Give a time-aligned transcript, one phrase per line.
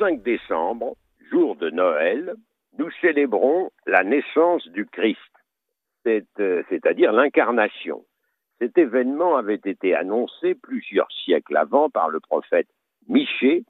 [0.00, 0.96] 25 décembre,
[1.30, 2.34] jour de Noël,
[2.78, 5.18] nous célébrons la naissance du Christ,
[6.06, 8.02] euh, c'est-à-dire l'incarnation.
[8.58, 12.68] Cet événement avait été annoncé plusieurs siècles avant par le prophète
[13.08, 13.64] Michée,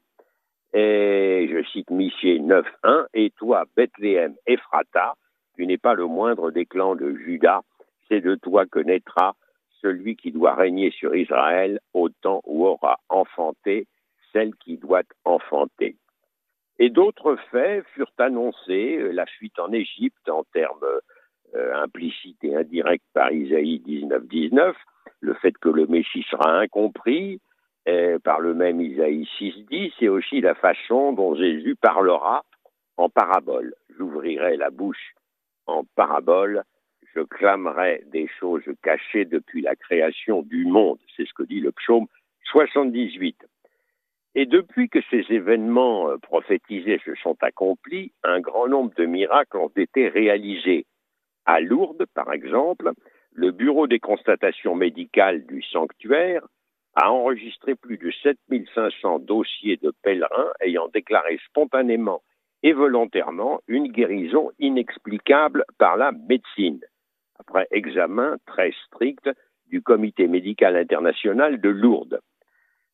[0.73, 5.15] et je cite Michée 9.1, et toi, Bethléem Ephrata,
[5.57, 7.61] tu n'es pas le moindre des clans de Judas,
[8.07, 9.35] c'est de toi que naîtra
[9.81, 13.85] celui qui doit régner sur Israël au temps où aura enfanté
[14.31, 15.97] celle qui doit enfanter.
[16.81, 20.83] Et d'autres faits furent annoncés, euh, la fuite en Égypte en termes
[21.53, 24.73] euh, implicites et indirects par Isaïe 19-19,
[25.19, 27.39] le fait que le Messie sera incompris
[27.87, 32.43] euh, par le même Isaïe 6-10, et aussi la façon dont Jésus parlera
[32.97, 33.75] en parabole.
[33.95, 35.13] J'ouvrirai la bouche
[35.67, 36.63] en parabole,
[37.13, 40.97] je clamerai des choses cachées depuis la création du monde.
[41.15, 42.07] C'est ce que dit le psaume
[42.45, 43.37] 78.
[44.33, 49.57] Et depuis que ces événements euh, prophétisés se sont accomplis, un grand nombre de miracles
[49.57, 50.85] ont été réalisés.
[51.45, 52.91] À Lourdes, par exemple,
[53.33, 56.45] le Bureau des constatations médicales du sanctuaire
[56.95, 62.21] a enregistré plus de 7500 dossiers de pèlerins ayant déclaré spontanément
[62.63, 66.81] et volontairement une guérison inexplicable par la médecine,
[67.39, 69.29] après examen très strict
[69.67, 72.19] du Comité médical international de Lourdes.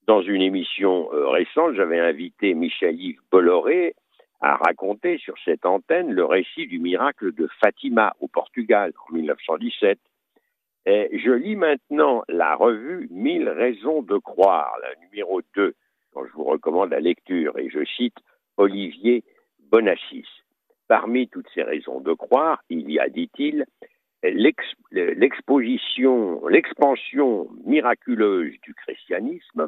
[0.08, 3.94] Dans une émission euh, récente, j'avais invité Michel-Yves Bolloré
[4.40, 10.00] à raconter sur cette antenne le récit du miracle de Fatima au Portugal en 1917.
[10.86, 15.76] Et je lis maintenant la revue Mille raisons de croire, la numéro 2,
[16.14, 18.16] dont je vous recommande la lecture, et je cite
[18.56, 19.26] Olivier
[19.60, 20.30] Bonassis.
[20.88, 23.66] Parmi toutes ces raisons de croire, il y a, dit-il,
[24.24, 29.68] l'exposition, l'expansion miraculeuse du christianisme,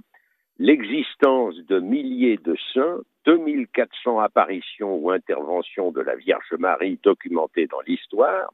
[0.59, 7.79] l'existence de milliers de saints, 2400 apparitions ou interventions de la Vierge Marie documentées dans
[7.81, 8.51] l'histoire,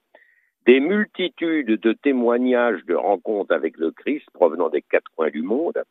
[0.68, 5.84] des multitudes de témoignages de rencontres avec le Christ provenant des quatre coins du monde,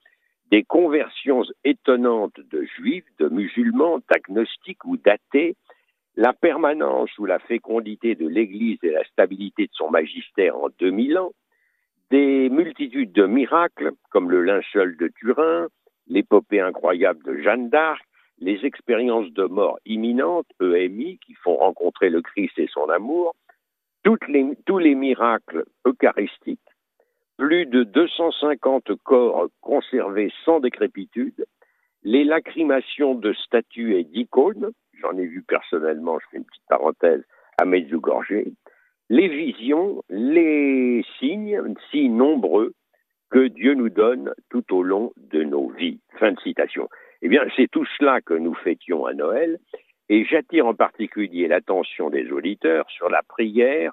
[0.50, 5.56] des conversions étonnantes de juifs, de musulmans, d'agnostiques ou d'athées,
[6.16, 11.18] la permanence ou la fécondité de l'Église et la stabilité de son magistère en 2000
[11.18, 11.32] ans,
[12.10, 15.68] des multitudes de miracles comme le linceul de Turin,
[16.08, 18.04] l'épopée incroyable de Jeanne d'Arc,
[18.38, 23.34] les expériences de mort imminente, EMI, qui font rencontrer le Christ et son amour,
[24.02, 26.60] tous les miracles eucharistiques,
[27.36, 31.46] plus de 250 corps conservés sans décrépitude,
[32.02, 37.24] les lacrymations de statues et d'icônes, j'en ai vu personnellement, je fais une petite parenthèse,
[37.58, 38.44] à Medjugorje,
[39.08, 41.60] les visions, les signes,
[41.90, 42.74] si nombreux,
[43.34, 45.98] que Dieu nous donne tout au long de nos vies.
[46.20, 46.88] Fin de citation.
[47.20, 49.58] Eh bien, c'est tout cela que nous fêtions à Noël,
[50.08, 53.92] et j'attire en particulier l'attention des auditeurs sur la prière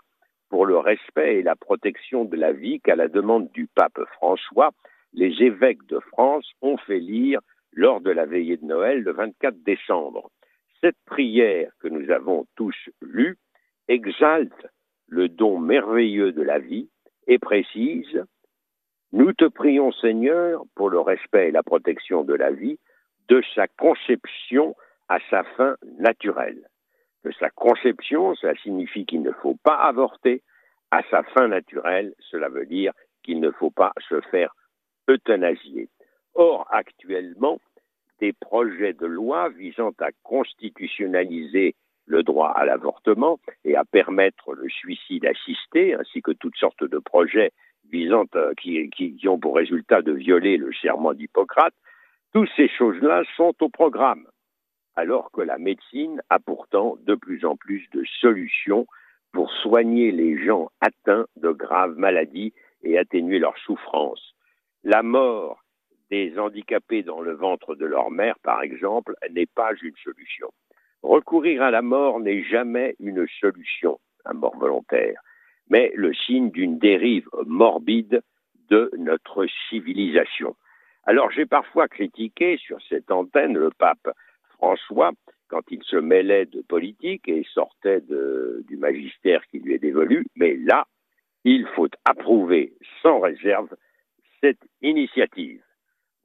[0.49, 4.73] pour le respect et la protection de la vie qu'à la demande du pape François,
[5.13, 7.39] les évêques de France ont fait lire
[7.73, 10.29] lors de la veillée de Noël le 24 décembre.
[10.81, 13.39] Cette prière que nous avons tous lue
[13.87, 14.67] exalte
[15.07, 16.91] le don merveilleux de la vie
[17.25, 18.23] et précise
[19.13, 22.79] nous te prions, Seigneur, pour le respect et la protection de la vie,
[23.27, 24.75] de sa conception
[25.09, 26.67] à sa fin naturelle.
[27.23, 30.41] De sa conception, cela signifie qu'il ne faut pas avorter.
[30.91, 34.55] À sa fin naturelle, cela veut dire qu'il ne faut pas se faire
[35.09, 35.89] euthanasier.
[36.33, 37.59] Or, actuellement,
[38.19, 41.75] des projets de loi visant à constitutionnaliser
[42.05, 46.99] le droit à l'avortement et à permettre le suicide assisté, ainsi que toutes sortes de
[46.99, 47.51] projets
[47.93, 51.73] euh, qui, qui, ont pour résultat de violer le serment d'Hippocrate,
[52.33, 54.27] toutes ces choses-là sont au programme,
[54.95, 58.87] alors que la médecine a pourtant de plus en plus de solutions
[59.33, 62.53] pour soigner les gens atteints de graves maladies
[62.83, 64.35] et atténuer leurs souffrances.
[64.83, 65.59] La mort
[66.09, 70.49] des handicapés dans le ventre de leur mère, par exemple, n'est pas une solution.
[71.03, 75.21] Recourir à la mort n'est jamais une solution, la mort volontaire
[75.71, 78.21] mais le signe d'une dérive morbide
[78.69, 80.55] de notre civilisation.
[81.05, 84.09] Alors j'ai parfois critiqué sur cette antenne le pape
[84.49, 85.11] François
[85.47, 90.55] quand il se mêlait de politique et sortait du magistère qui lui est dévolu, mais
[90.55, 90.85] là,
[91.43, 93.69] il faut approuver sans réserve
[94.41, 95.61] cette initiative.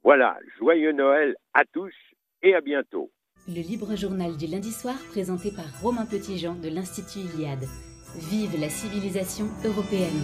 [0.03, 1.93] Voilà, joyeux Noël à tous
[2.41, 3.11] et à bientôt.
[3.47, 7.67] Le libre journal du lundi soir présenté par Romain Petitjean de l'Institut Iliade.
[8.15, 10.23] Vive la civilisation européenne.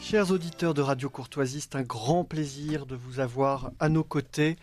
[0.00, 4.56] Chers auditeurs de Radio Courtoisie, c'est un grand plaisir de vous avoir à nos côtés.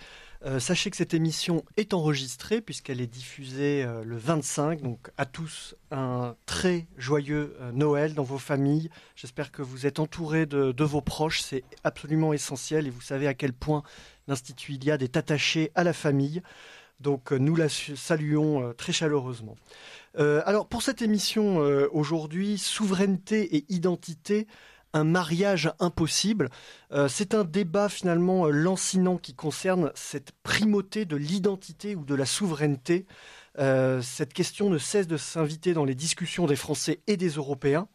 [0.45, 4.81] Euh, sachez que cette émission est enregistrée puisqu'elle est diffusée euh, le 25.
[4.81, 8.89] Donc à tous un très joyeux euh, Noël dans vos familles.
[9.15, 11.41] J'espère que vous êtes entourés de, de vos proches.
[11.41, 13.83] C'est absolument essentiel et vous savez à quel point
[14.27, 16.41] l'Institut Iliade est attaché à la famille.
[16.99, 19.55] Donc nous la saluons très chaleureusement.
[20.15, 21.57] alors pour cette émission
[21.91, 24.47] aujourd'hui, souveraineté et identité,
[24.93, 26.49] un mariage impossible.
[26.91, 32.15] Euh, c'est un débat finalement euh, lancinant qui concerne cette primauté de l'identité ou de
[32.15, 33.05] la souveraineté.
[33.59, 37.87] Euh, cette question ne cesse de s'inviter dans les discussions des Français et des Européens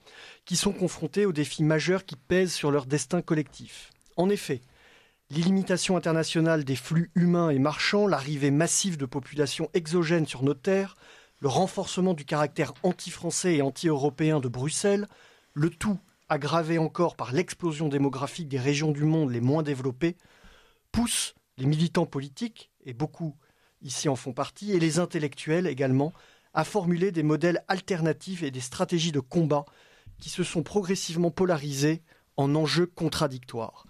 [0.44, 3.90] qui sont confrontés aux défis majeurs qui pèsent sur leur destin collectif.
[4.16, 4.60] En effet,
[5.30, 10.94] l'illimitation internationale des flux humains et marchands, l'arrivée massive de populations exogènes sur nos terres,
[11.40, 15.06] le renforcement du caractère anti-français et anti-européen de Bruxelles,
[15.54, 15.98] le tout
[16.28, 20.16] aggravé encore par l'explosion démographique des régions du monde les moins développées,
[20.92, 23.36] pousse les militants politiques, et beaucoup
[23.82, 26.12] ici en font partie, et les intellectuels également,
[26.54, 29.64] à formuler des modèles alternatifs et des stratégies de combat
[30.18, 32.02] qui se sont progressivement polarisés
[32.36, 33.84] en enjeux contradictoires.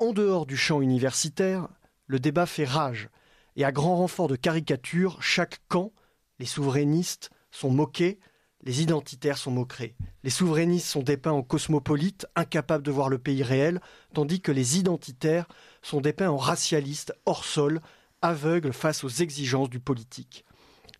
[0.00, 1.66] En dehors du champ universitaire,
[2.06, 3.08] le débat fait rage,
[3.56, 5.92] et à grand renfort de caricatures, chaque camp,
[6.38, 8.20] les souverainistes, sont moqués,
[8.62, 9.96] les identitaires sont moqués.
[10.22, 13.80] Les souverainistes sont dépeints en cosmopolites, incapables de voir le pays réel,
[14.14, 15.48] tandis que les identitaires
[15.82, 17.80] sont dépeints en racialistes, hors sol,
[18.22, 20.44] aveugles face aux exigences du politique.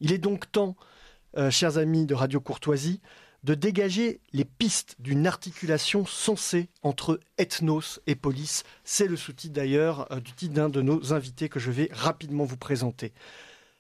[0.01, 0.75] Il est donc temps,
[1.37, 3.01] euh, chers amis de Radio Courtoisie,
[3.49, 8.63] de dégager les pistes d'une articulation sensée entre ethnos et police.
[8.85, 12.45] C'est le sous-titre d'ailleurs euh, du titre d'un de nos invités que je vais rapidement
[12.45, 13.15] vous présenter.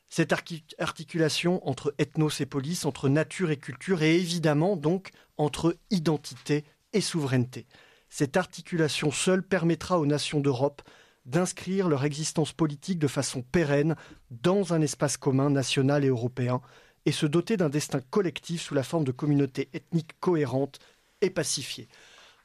[0.08, 0.32] Cette
[0.78, 6.64] articulation entre ethnos et police, entre nature et culture, et évidemment donc entre identité
[6.94, 7.66] et souveraineté.
[8.08, 10.80] Cette articulation seule permettra aux nations d'Europe
[11.26, 13.96] d'inscrire leur existence politique de façon pérenne
[14.30, 16.62] dans un espace commun national et européen
[17.06, 20.78] et se doter d'un destin collectif sous la forme de communautés ethniques cohérentes
[21.20, 21.88] et pacifiées.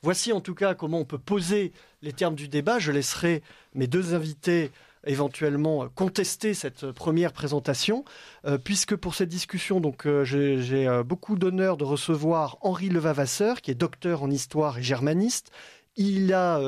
[0.02, 1.72] Voici en tout cas comment on peut poser
[2.02, 2.78] les termes du débat.
[2.78, 3.42] Je laisserai
[3.74, 4.72] mes deux invités
[5.06, 8.06] éventuellement contester cette première présentation,
[8.46, 13.72] euh, puisque pour cette discussion, euh, j'ai euh, beaucoup d'honneur de recevoir Henri Levavasseur, qui
[13.72, 15.52] est docteur en histoire et germaniste.
[15.96, 16.60] Il a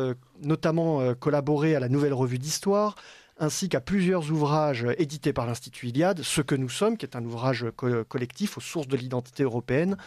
[0.43, 2.93] notamment collaboré à la Nouvelle Revue d'Histoire,
[3.37, 7.25] ainsi qu'à plusieurs ouvrages édités par l'Institut Iliade, Ce que nous sommes, qui est un
[7.25, 7.65] ouvrage
[8.07, 9.97] collectif aux sources de l'identité européenne,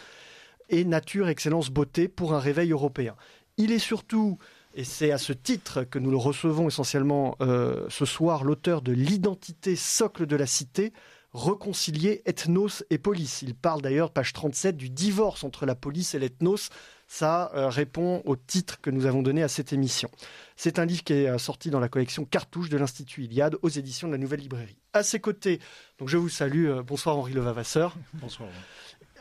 [0.69, 3.15] et Nature, Excellence, Beauté pour un réveil européen.
[3.57, 4.37] Il est surtout
[4.75, 8.91] et c'est à ce titre que nous le recevons essentiellement euh, ce soir, l'auteur de
[8.91, 10.93] L'identité socle de la cité,
[11.33, 13.41] réconcilier ethnos et police.
[13.41, 16.69] Il parle d'ailleurs, page 37, du divorce entre la police et l'ethnos.
[17.11, 20.11] Ça euh, répond au titre que nous avons donné à cette émission.
[20.55, 23.69] C'est un livre qui est euh, sorti dans la collection Cartouche de l'Institut Iliade aux
[23.69, 24.77] éditions de la Nouvelle Librairie.
[24.93, 25.59] À ses côtés,
[25.97, 26.69] donc je vous salue.
[26.85, 27.95] bonsoir Henri Levavasseur.
[28.13, 28.49] Bonsoir.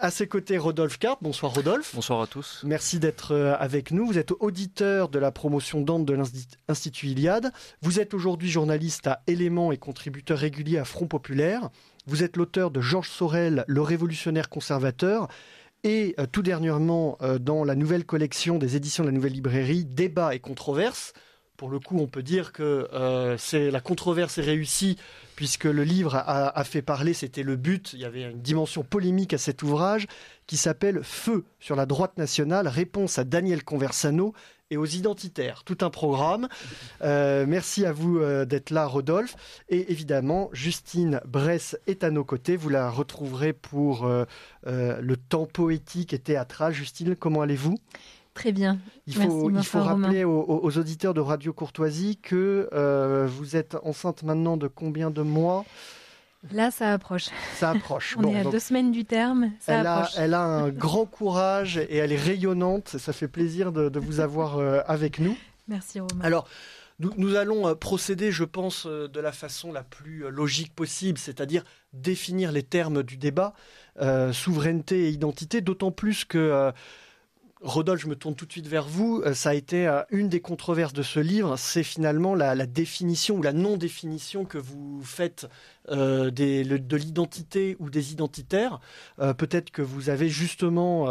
[0.00, 1.18] À ses côtés, Rodolphe Carp.
[1.22, 1.92] Bonsoir Rodolphe.
[1.94, 2.62] Bonsoir à tous.
[2.64, 4.06] Merci d'être euh, avec nous.
[4.06, 6.16] Vous êtes auditeur de la promotion d'Ante de
[6.68, 7.52] l'Institut Iliade.
[7.82, 11.70] Vous êtes aujourd'hui journaliste à Éléments et contributeur régulier à Front Populaire.
[12.06, 15.26] Vous êtes l'auteur de Georges Sorel, Le révolutionnaire conservateur.
[15.84, 19.84] Et euh, tout dernièrement, euh, dans la nouvelle collection des éditions de la Nouvelle Librairie,
[19.84, 21.12] Débat et controverse
[21.58, 24.96] pour le coup, on peut dire que euh, la controverse est réussie
[25.34, 27.92] puisque le livre a, fait parler, c'était le but.
[27.94, 30.06] Il y avait une dimension polémique à cet ouvrage
[30.46, 34.34] qui s'appelle Feu sur la droite nationale, réponse à Daniel Conversano
[34.70, 35.62] et aux identitaires.
[35.64, 36.48] Tout un programme.
[37.02, 39.36] Euh, merci à vous euh, d'être là, Rodolphe.
[39.68, 42.56] Et évidemment, Justine Bress est à nos côtés.
[42.56, 44.08] Vous la retrouverez pour
[44.64, 46.72] le temps poétique et théâtral.
[46.72, 47.76] Justine, comment allez-vous?
[48.38, 48.78] Très bien.
[49.08, 54.22] Il faut, il faut rappeler aux, auditeurs de Radio Courtoisie que euh, vous êtes enceinte
[54.22, 55.64] maintenant de combien de mois?
[56.52, 57.26] Là, ça approche.
[57.56, 58.16] Ça approche.
[58.18, 59.52] On est à deux semaines du terme.
[59.60, 60.16] Ça elle, approche.
[60.16, 62.96] A, elle a un grand courage et elle est rayonnante.
[62.98, 65.36] Ça fait plaisir de, de vous avoir euh, avec nous.
[65.66, 66.24] Merci Romain.
[66.24, 66.48] Alors,
[67.00, 71.64] nous, nous, allons euh, procéder, je pense, de la façon la plus logique possible, c'est-à-dire
[71.92, 73.54] définir les termes du débat,
[74.00, 76.72] euh, souveraineté et identité, d'autant plus que
[77.60, 79.20] Rodolphe, je me tourne tout de suite vers vous.
[79.24, 83.36] Euh, ça a été euh, une des controverses de ce livre, c'est finalement la, définition
[83.36, 85.48] ou la non-définition que vous faites
[85.88, 88.80] euh, de l'identité ou des identitaires.
[89.16, 91.08] Peut-être que vous avez justement,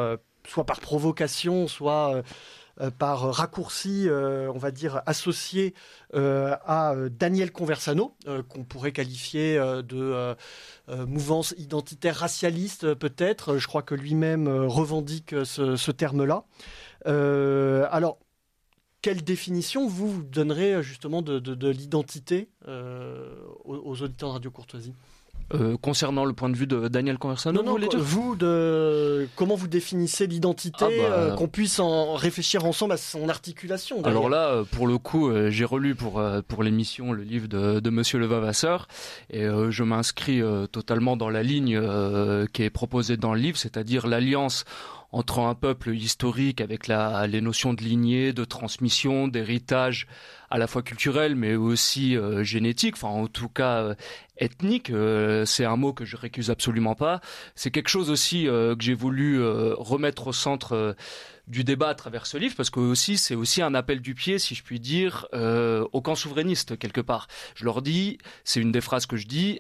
[0.48, 2.24] soit par provocation, soit
[2.98, 5.74] par raccourci, euh, on va dire, associé
[6.14, 8.16] euh, à Daniel Conversano,
[8.50, 10.36] qu'on pourrait qualifier de
[10.88, 13.58] mouvance identitaire racialiste peut-être.
[13.58, 16.46] Je crois que lui-même revendique ce, terme-là.
[17.06, 18.20] alors,
[19.02, 24.94] quelle définition vous, donnerez justement de, l'identité aux, auditeurs de Radio Courtoisie?
[25.54, 29.68] Euh, concernant le point de vue de Daniel Conversano, non, non, vous, de comment vous
[29.68, 34.04] définissez l'identité, ah, bah, euh, qu'on puisse en réfléchir ensemble à son articulation.
[34.04, 37.90] Alors là, euh, pour le coup, j'ai relu pour pour l'émission le livre de, de
[37.90, 38.88] Monsieur Levavasseur
[39.30, 41.82] et je m'inscris totalement dans la ligne
[42.52, 44.66] qui est proposée dans le livre, c'est-à-dire l'alliance
[45.12, 50.08] entre un peuple historique avec la, les notions de lignée, de transmission, d'héritage
[50.50, 53.96] à la fois culturel mais aussi euh, génétique, enfin en tout cas euh,
[54.38, 54.90] ethnique.
[54.90, 57.22] Euh, c'est un mot que je récuse absolument pas.
[57.56, 60.96] C'est quelque chose aussi que j'ai voulu remettre au centre
[61.48, 64.38] du débat à travers ce livre parce que aussi c'est aussi un appel du pied
[64.40, 67.28] si je puis dire au camp souverainiste quelque part.
[67.56, 69.60] Je leur dis, c'est une des phrases que je dis,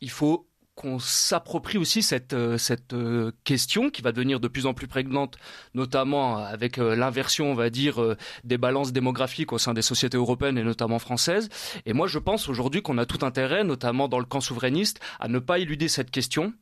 [0.00, 0.47] il faut
[0.78, 4.86] qu'on s'approprie aussi cette, euh, cette euh, question qui va devenir de plus en plus
[4.86, 5.36] prégnante,
[5.74, 10.56] notamment avec euh, l'inversion, on va dire, des balances démographiques au sein des sociétés européennes
[10.56, 11.48] et notamment françaises.
[11.84, 15.26] Et moi, je pense aujourd'hui qu'on a tout intérêt, notamment dans le camp souverainiste, à
[15.26, 16.52] ne pas éluder cette question,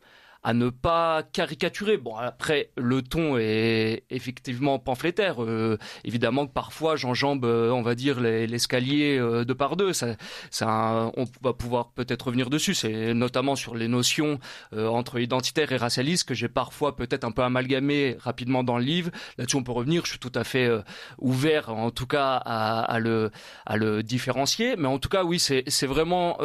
[0.47, 1.97] à ne pas caricaturer.
[1.97, 5.43] Bon, après, le ton est effectivement pamphlétaire.
[5.43, 9.93] Euh, évidemment que parfois, j'enjambe, euh, on va dire, l'escalier euh, de par deux.
[9.93, 12.75] Ça, on va pouvoir peut-être revenir dessus.
[12.75, 14.39] C'est notamment sur les notions
[14.73, 19.11] entre identitaire et racialiste que j'ai parfois peut-être un peu amalgamé rapidement dans le livre.
[19.39, 20.05] Là-dessus, on peut revenir.
[20.05, 20.71] Je suis tout à fait
[21.19, 23.33] ouvert, en tout cas, à, à, le,
[23.65, 24.77] à le différencier.
[24.77, 26.39] Mais en tout cas, oui, c'est vraiment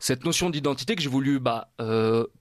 [0.00, 1.70] cette notion d'identité que j'ai voulu bah,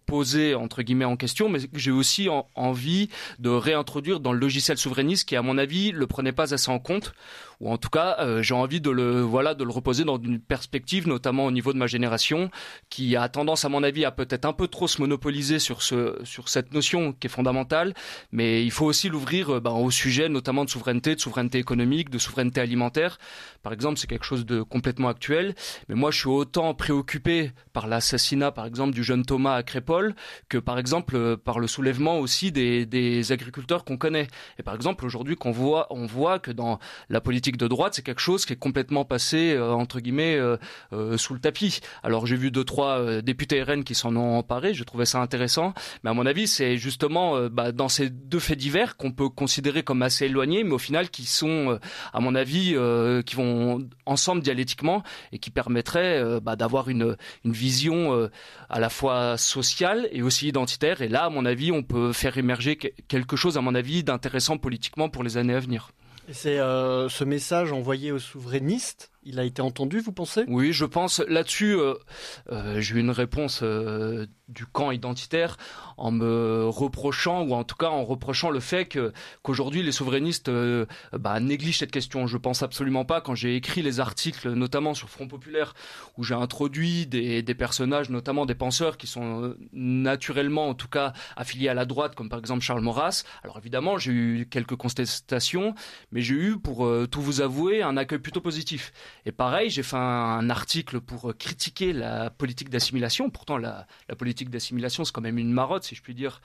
[0.06, 5.28] poser entre guillemets en question, mais j'ai aussi envie de réintroduire dans le logiciel souverainiste
[5.28, 7.14] qui, à mon avis, le prenait pas assez en compte
[7.60, 10.40] ou en tout cas euh, j'ai envie de le voilà de le reposer dans une
[10.40, 12.52] perspective notamment au niveau de ma génération
[12.90, 16.20] qui a tendance à mon avis à peut-être un peu trop se monopoliser sur ce
[16.24, 17.94] sur cette notion qui est fondamentale.
[18.32, 22.10] Mais il faut aussi l'ouvrir euh, ben, au sujet notamment de souveraineté de souveraineté économique
[22.10, 23.18] de souveraineté alimentaire.
[23.64, 25.56] Par exemple c'est quelque chose de complètement actuel.
[25.90, 30.16] Mais moi je suis autant préoccupé par l'assassinat par exemple du jeune Thomas à Crépole
[30.50, 34.28] que par exemple euh, par le soulèvement aussi des, des agriculteurs qu'on connaît.
[34.60, 38.02] Et par exemple aujourd'hui qu'on voit on voit que dans la politique de droite, c'est
[38.02, 40.58] quelque chose qui est complètement passé euh, entre guillemets euh,
[40.92, 41.80] euh, sous le tapis.
[42.04, 45.74] Alors j'ai vu deux trois députés RN qui s'en ont emparés, je trouvais ça intéressant,
[46.04, 49.84] mais à mon avis c'est justement bah, dans ces deux faits divers qu'on peut considérer
[49.84, 51.80] comme assez éloignés, mais au final qui sont,
[52.14, 52.76] à mon avis,
[53.26, 58.30] qui vont ensemble dialectiquement et qui permettraient bah, d'avoir une, une vision
[58.70, 61.02] à la fois sociale et aussi identitaire.
[61.02, 64.58] Et là, à mon avis, on peut faire émerger quelque chose, à mon avis, d'intéressant
[64.58, 65.92] politiquement pour les années à venir.
[66.32, 70.46] C'est euh, ce message envoyé aux souverainistes il a été entendu, vous pensez?
[70.48, 71.20] Oui, je pense.
[71.28, 71.96] Là-dessus, euh,
[72.50, 75.58] euh, j'ai eu une réponse euh, du camp identitaire
[75.98, 78.88] en me reprochant, ou en tout cas en reprochant le fait
[79.44, 80.50] qu'aujourd'hui les souverainistes
[81.12, 82.28] bah, négligent cette question.
[82.28, 83.20] Je pense absolument pas.
[83.20, 85.74] Quand j'ai écrit les articles, notamment sur Front Populaire,
[86.18, 91.12] où j'ai introduit des, des, personnages, notamment des penseurs qui sont naturellement, en tout cas,
[91.36, 93.24] affiliés à la droite, comme par exemple Charles Maurras.
[93.44, 95.76] Alors évidemment, j'ai eu quelques contestations,
[96.14, 98.94] mais j'ai eu, pour tout vous avouer, un accueil plutôt positif.
[99.28, 103.30] Et pareil, j'ai fait un, article pour critiquer la politique d'assimilation.
[103.30, 103.86] Pourtant, la,
[104.18, 106.42] politique d'assimilation, c'est quand même une marotte, si je puis dire,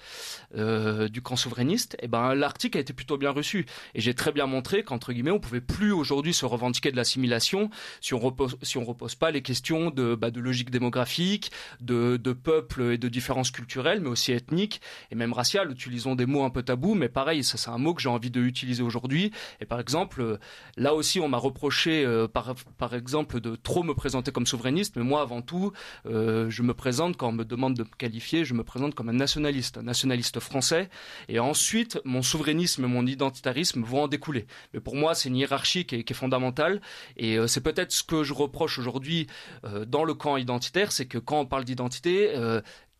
[0.56, 1.96] euh, du camp souverainiste.
[2.02, 3.66] Et ben, l'article a été plutôt bien reçu.
[3.94, 7.70] Et j'ai très bien montré qu'entre guillemets, on pouvait plus aujourd'hui se revendiquer de l'assimilation
[8.00, 12.16] si on repose, si on repose pas les questions de, bah, de logique démographique, de,
[12.16, 14.80] de peuple et de différences culturelles, mais aussi ethniques
[15.12, 15.70] et même raciales.
[15.70, 18.32] Utilisons des mots un peu tabous, mais pareil, ça c'est un mot que j'ai envie
[18.32, 19.30] de utiliser aujourd'hui.
[19.60, 20.40] Et par exemple,
[20.76, 24.96] là aussi, on m'a reproché euh, par par exemple, de trop me présenter comme souverainiste,
[24.96, 25.72] mais moi, avant tout,
[26.06, 29.08] euh, je me présente, quand on me demande de me qualifier, je me présente comme
[29.08, 30.88] un nationaliste, un nationaliste français,
[31.28, 34.46] et ensuite, mon souverainisme et mon identitarisme vont en découler.
[34.74, 36.80] Mais pour moi, c'est une hiérarchie qui est, fondamentale,
[37.16, 39.26] et euh, c'est peut-être ce que je reproche aujourd'hui
[39.64, 42.34] euh, dans le camp identitaire, c'est que quand on parle d'identité,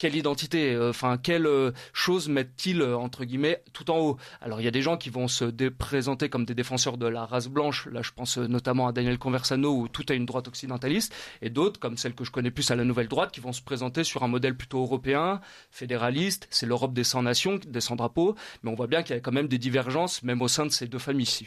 [0.03, 4.17] quelle identité, euh, enfin quelle euh, chose mettent-ils euh, entre guillemets tout en haut?
[4.41, 7.25] Alors il y a des gens qui vont se présenter comme des défenseurs de la
[7.25, 11.15] race blanche, là je pense notamment à Daniel Conversano où tout a une droite occidentaliste,
[11.41, 13.63] et d'autres comme celle que je connais plus à la nouvelle droite qui vont se
[13.63, 15.41] présenter sur un modèle plutôt européen,
[15.71, 19.19] fédéraliste, c'est l'Europe des 100 nations, des 100 drapeaux, mais on voit bien qu'il y
[19.21, 21.27] a quand même des divergences même au sein de ces deux familles.
[21.27, 21.47] ci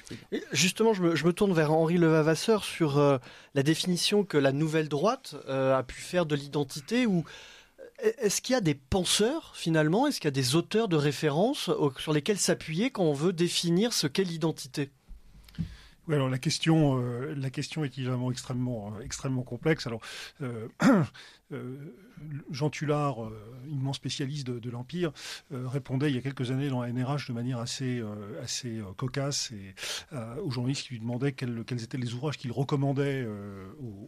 [0.53, 3.19] justement, je me, je me, tourne vers Henri Levavasseur sur
[3.53, 7.25] la définition que la nouvelle droite a pu faire de l'identité ou
[7.99, 10.07] est-ce qu'il y a des penseurs finalement?
[10.07, 13.93] Est-ce qu'il y a des auteurs de référence sur lesquels s'appuyer quand on veut définir
[13.93, 14.91] ce qu'est l'identité?
[16.07, 19.87] Oui, alors la question, euh, est évidemment extrêmement, euh, complexe.
[20.41, 20.67] Euh,
[22.51, 23.17] Jean Tullard,
[23.67, 25.11] immense spécialiste de, l'Empire,
[25.51, 28.01] répondait il y a quelques années dans la NRH de manière assez,
[28.41, 29.75] assez cocasse et
[30.41, 33.27] aux journalistes qui lui demandaient quels, quels étaient les ouvrages qu'il recommandait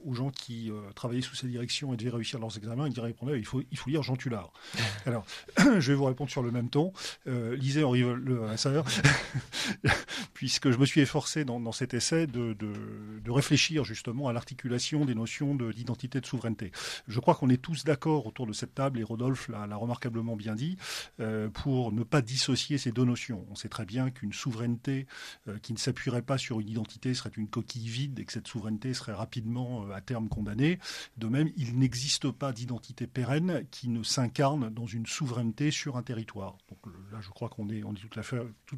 [0.06, 2.88] aux, gens qui travaillaient sous sa direction et devaient réussir leurs examens.
[2.88, 4.52] Il répondait il faut, il faut lire Jean Tullard.
[5.06, 5.26] Alors,
[5.58, 6.94] je vais vous répondre sur le même ton.
[7.26, 8.42] lisez Henri Le
[10.34, 15.06] puisque je me suis efforcé dans, dans cette essai de, de, réfléchir justement à l'articulation
[15.06, 16.72] des notions d'identité de, de, souveraineté.
[17.08, 20.56] Je crois qu'on est tous d'accord autour de cette table, et Rodolphe l'a remarquablement bien
[20.56, 20.78] dit,
[21.20, 23.46] euh, pour ne pas dissocier ces deux notions.
[23.50, 25.08] On sait très bien qu'une souveraineté
[25.48, 28.48] euh, qui ne s'appuierait pas sur une identité serait une coquille vide et que cette
[28.48, 30.80] souveraineté serait rapidement euh, à terme condamnée.
[31.18, 36.04] De même, il n'existe pas d'identité pérenne qui ne s'incarne dans une souveraineté sur un
[36.04, 36.58] territoire.
[36.70, 38.20] Donc là, je crois qu'on est, on est tout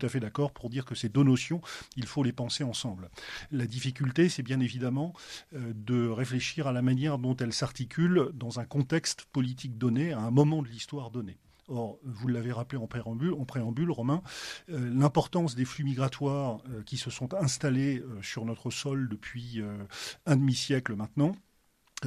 [0.01, 1.61] à fait, d'accord pour dire que ces deux notions,
[1.95, 3.09] il faut les penser ensemble.
[3.51, 5.13] La difficulté, c'est bien évidemment
[5.53, 10.31] de réfléchir à la manière dont elles s'articulent dans un contexte politique donné, à un
[10.31, 11.37] moment de l'histoire donné.
[11.67, 14.23] Or, vous l'avez rappelé en préambule, en préambule Romain,
[14.69, 19.61] euh, l'importance des flux migratoires euh, qui se sont installés sur notre sol depuis
[20.25, 21.35] un demi-siècle maintenant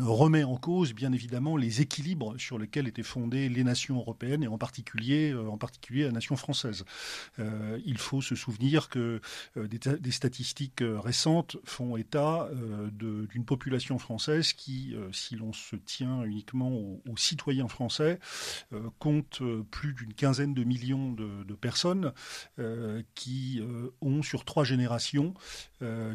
[0.01, 4.49] remet en cause, bien évidemment, les équilibres sur lesquels étaient fondées les nations européennes et
[4.49, 6.85] en particulier, euh, en particulier la nation française.
[7.39, 9.21] Euh, il faut se souvenir que
[9.57, 12.49] euh, des, statistiques récentes font état
[12.93, 18.19] d'une population française qui, si l'on se tient uniquement aux, citoyens français,
[18.99, 22.13] compte plus d'une quinzaine de millions de, de personnes
[23.15, 23.63] qui
[24.01, 25.35] ont sur trois générations,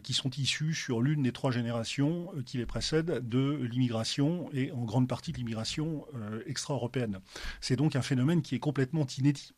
[0.04, 4.84] qui sont issues sur l'une des trois générations qui les précèdent de l'immigration et en
[4.84, 7.20] grande partie de l'immigration euh, extra-européenne.
[7.62, 9.54] C'est donc un phénomène qui est complètement inédit.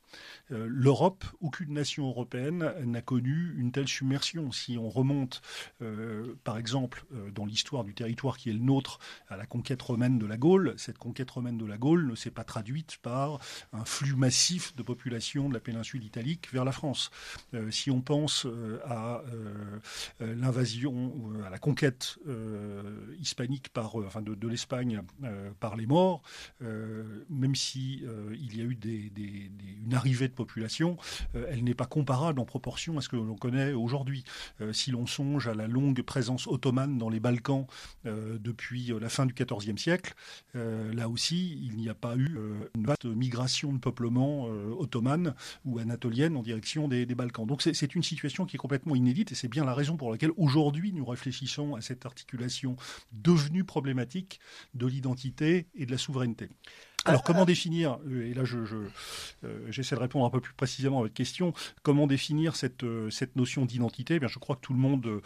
[0.52, 4.52] Euh, L'Europe, aucune nation européenne n'a connu une telle submersion.
[4.52, 5.41] Si on remonte,
[5.82, 9.82] euh, par exemple, euh, dans l'histoire du territoire qui est le nôtre, à la conquête
[9.82, 13.39] romaine de la Gaule, cette conquête romaine de la Gaule ne s'est pas traduite par
[13.74, 17.12] un flux massif de population de la péninsule italique vers la France.
[17.69, 18.48] si on pense
[18.86, 19.24] à
[20.19, 21.13] l'invasion,
[21.45, 22.17] à la conquête
[23.19, 25.02] hispanique par, enfin de, l'Espagne
[25.60, 26.22] par les morts,
[26.62, 28.78] même si il y a eu
[29.84, 30.97] une arrivée de population,
[31.35, 34.23] euh, elle n'est pas comparable en proportion à ce que l'on connaît aujourd'hui.
[34.62, 37.67] Euh, si l'on songe à la longue présence ottomane dans les Balkans
[38.05, 40.13] euh, depuis la fin du XIVe siècle,
[40.53, 42.38] là aussi, il n'y a pas eu
[42.75, 44.45] une vaste migration de peuplement
[44.77, 45.33] ottomane
[45.65, 47.45] ou anatolienne en direction des Balkans.
[47.45, 50.31] Donc c'est une situation qui est complètement inédite et c'est bien la raison pour laquelle
[50.38, 52.75] aujourd'hui nous réfléchissons à cette articulation
[53.12, 54.39] devenue problématique
[54.73, 56.49] de l'identité et de la souveraineté.
[57.05, 58.88] Alors comment définir, euh, et là je, euh,
[59.69, 63.35] j'essaie de répondre un peu plus précisément à votre question, comment définir cette, euh, cette
[63.35, 64.15] notion d'identité?
[64.15, 65.21] Eh bien, Je crois que tout le monde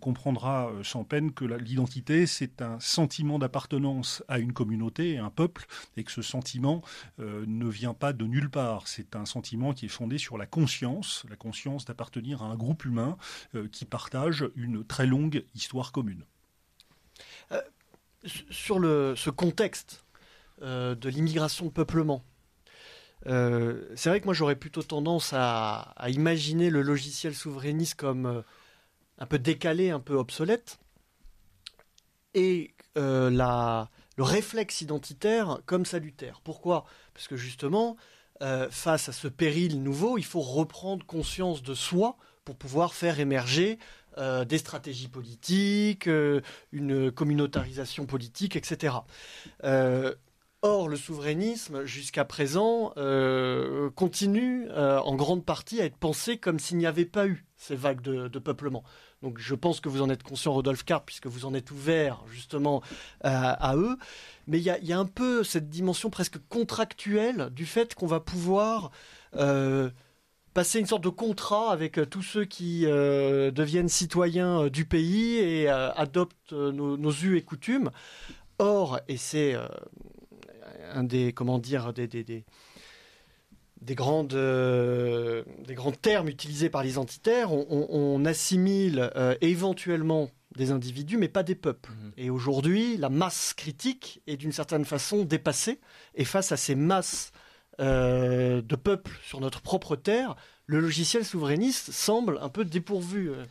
[0.00, 5.66] comprendra sans peine que l'identité, c'est un sentiment d'appartenance à une communauté, à un peuple,
[5.96, 6.82] et que ce sentiment
[7.18, 8.88] ne vient pas de nulle part.
[8.88, 12.84] C'est un sentiment qui est fondé sur la conscience, la conscience d'appartenir à un groupe
[12.84, 13.16] humain
[13.72, 16.24] qui partage une très longue histoire commune.
[18.50, 20.04] sur le, ce contexte
[20.60, 22.24] de l'immigration de peuplement.
[23.26, 28.42] Euh, c'est vrai que moi j'aurais plutôt tendance à, imaginer le logiciel souverainiste comme euh,
[29.18, 30.78] un peu décalé, un peu obsolète,
[32.34, 36.40] et la, le réflexe identitaire comme salutaire.
[36.42, 36.84] Pourquoi?
[37.14, 37.96] Parce que justement,
[38.70, 43.78] face à ce péril nouveau, il faut reprendre conscience de soi pour pouvoir faire émerger
[44.16, 46.08] des stratégies politiques,
[46.72, 48.94] une communautarisation politique, etc.
[50.62, 56.58] Or, le souverainisme, jusqu'à présent, euh, continue euh, en grande partie à être pensé comme
[56.58, 58.82] s'il n'y avait pas eu ces vagues de, peuplement.
[59.22, 62.24] Donc je pense que vous en êtes conscient, Rodolphe Karp, puisque vous en êtes ouvert
[62.28, 62.82] justement
[63.22, 63.96] à, eux.
[64.48, 68.90] Mais il y a, un peu cette dimension presque contractuelle du fait qu'on va pouvoir
[69.36, 69.90] euh,
[70.54, 76.52] passer une sorte de contrat avec tous ceux qui deviennent citoyens du pays et adoptent
[76.52, 77.90] nos, nos us et coutumes.
[78.58, 79.56] Or, et c'est
[80.94, 86.98] un des comment dire des, des, des, grandes, euh, des grands termes utilisés par les
[86.98, 91.90] entitaires, on, assimile euh, éventuellement des individus, mais pas des peuples.
[91.90, 92.12] Mhm.
[92.16, 95.80] Et aujourd'hui, la masse critique est d'une certaine façon dépassée,
[96.14, 97.32] et face à ces masses
[97.80, 100.34] euh, de peuples sur notre propre terre,
[100.68, 103.30] le logiciel souverainiste semble un peu dépourvu.
[103.30, 103.44] Euh.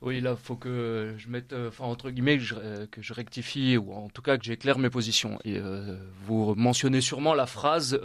[0.00, 3.12] Oui, là, il faut que je mette, euh, enfin, entre guillemets, que je, que je,
[3.12, 5.38] rectifie, ou en tout cas que j'éclaire mes positions.
[5.46, 8.00] Euh, vous mentionnez sûrement la phrase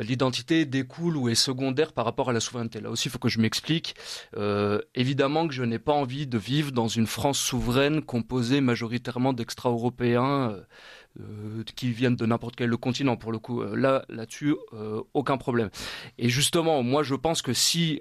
[0.00, 2.80] l'identité découle ou est secondaire par rapport à la souveraineté.
[2.80, 3.94] Là aussi, il faut que je m'explique.
[4.94, 10.50] évidemment que je n'ai pas envie de vivre dans une France souveraine composée majoritairement d'extra-européens
[10.50, 10.60] euh,
[11.76, 13.62] qui viennent de n'importe quel continent pour le coup.
[13.62, 15.70] Euh, là, là-dessus, euh, aucun problème.
[16.18, 18.00] Et justement, moi, je pense que si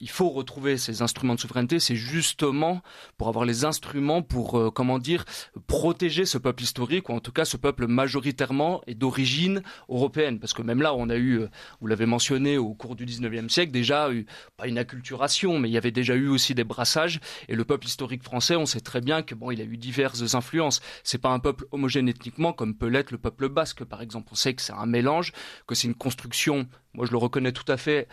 [0.00, 2.82] il faut retrouver ces instruments de souveraineté, c'est justement
[3.16, 5.24] pour avoir les instruments pour, comment dire,
[5.66, 10.38] protéger ce peuple historique ou en tout cas ce peuple majoritairement et d'origine européenne.
[10.38, 11.42] Parce que même là, on a eu,
[11.80, 14.08] vous l'avez mentionné, au cours du 19e siècle, déjà
[14.56, 17.20] pas une acculturation, mais il y avait déjà eu aussi des brassages.
[17.48, 20.34] Et le peuple historique français, on sait très bien que bon, il a eu diverses
[20.34, 20.80] influences.
[21.02, 24.28] C'est pas un peuple homogène ethniquement comme peut l'être le peuple basque, par exemple.
[24.32, 25.32] On sait que c'est un mélange,
[25.66, 28.08] que c'est une construction, moi je le reconnais tout à fait,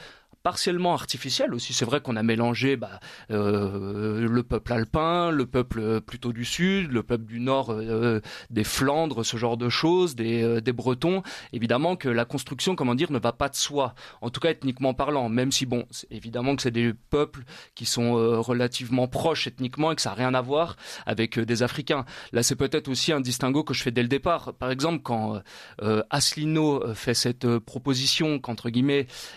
[0.47, 1.73] partiellement artificielle aussi.
[1.73, 6.93] C'est vrai qu'on a mélangé bah, euh, le peuple alpin, le peuple plutôt du sud,
[6.93, 11.21] le peuple du nord euh, des Flandres, ce genre de choses, des, euh, des, Bretons.
[11.51, 14.93] Évidemment que la construction, comment dire, ne va pas de soi, en tout cas ethniquement
[14.93, 17.43] parlant, même si, bon, évidemment que c'est des peuples
[17.75, 22.05] qui sont relativement proches ethniquement et que ça n'a rien à voir avec des Africains.
[22.31, 24.53] Là, c'est peut-être aussi un distinguo que je fais dès le départ.
[24.53, 25.41] Par exemple, quand
[26.09, 28.66] Asselineau fait cette proposition qu'entre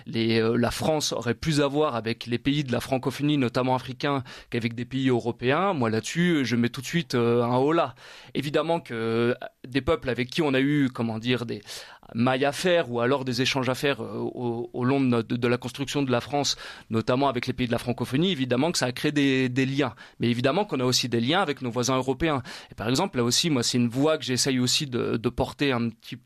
[0.07, 4.23] les, la France aurait plus à voir avec les pays de la francophonie, notamment africains,
[4.51, 5.73] qu'avec des pays européens.
[5.73, 7.95] Moi là-dessus, je mets tout de suite euh, un holà.
[8.35, 9.35] Évidemment que euh,
[9.67, 11.63] des peuples avec qui on a eu, comment dire, des
[12.15, 14.19] mailles à faire ou alors des échanges à faire euh,
[14.73, 16.57] au, long de, la construction de la France,
[16.91, 19.95] notamment avec les pays de la francophonie, évidemment que ça a créé des, liens.
[20.19, 22.43] Mais évidemment qu'on a aussi des liens avec nos voisins européens.
[22.71, 25.91] Et par exemple, là aussi, moi, c'est une voie que j'essaye aussi de, porter un
[25.91, 26.19] petit,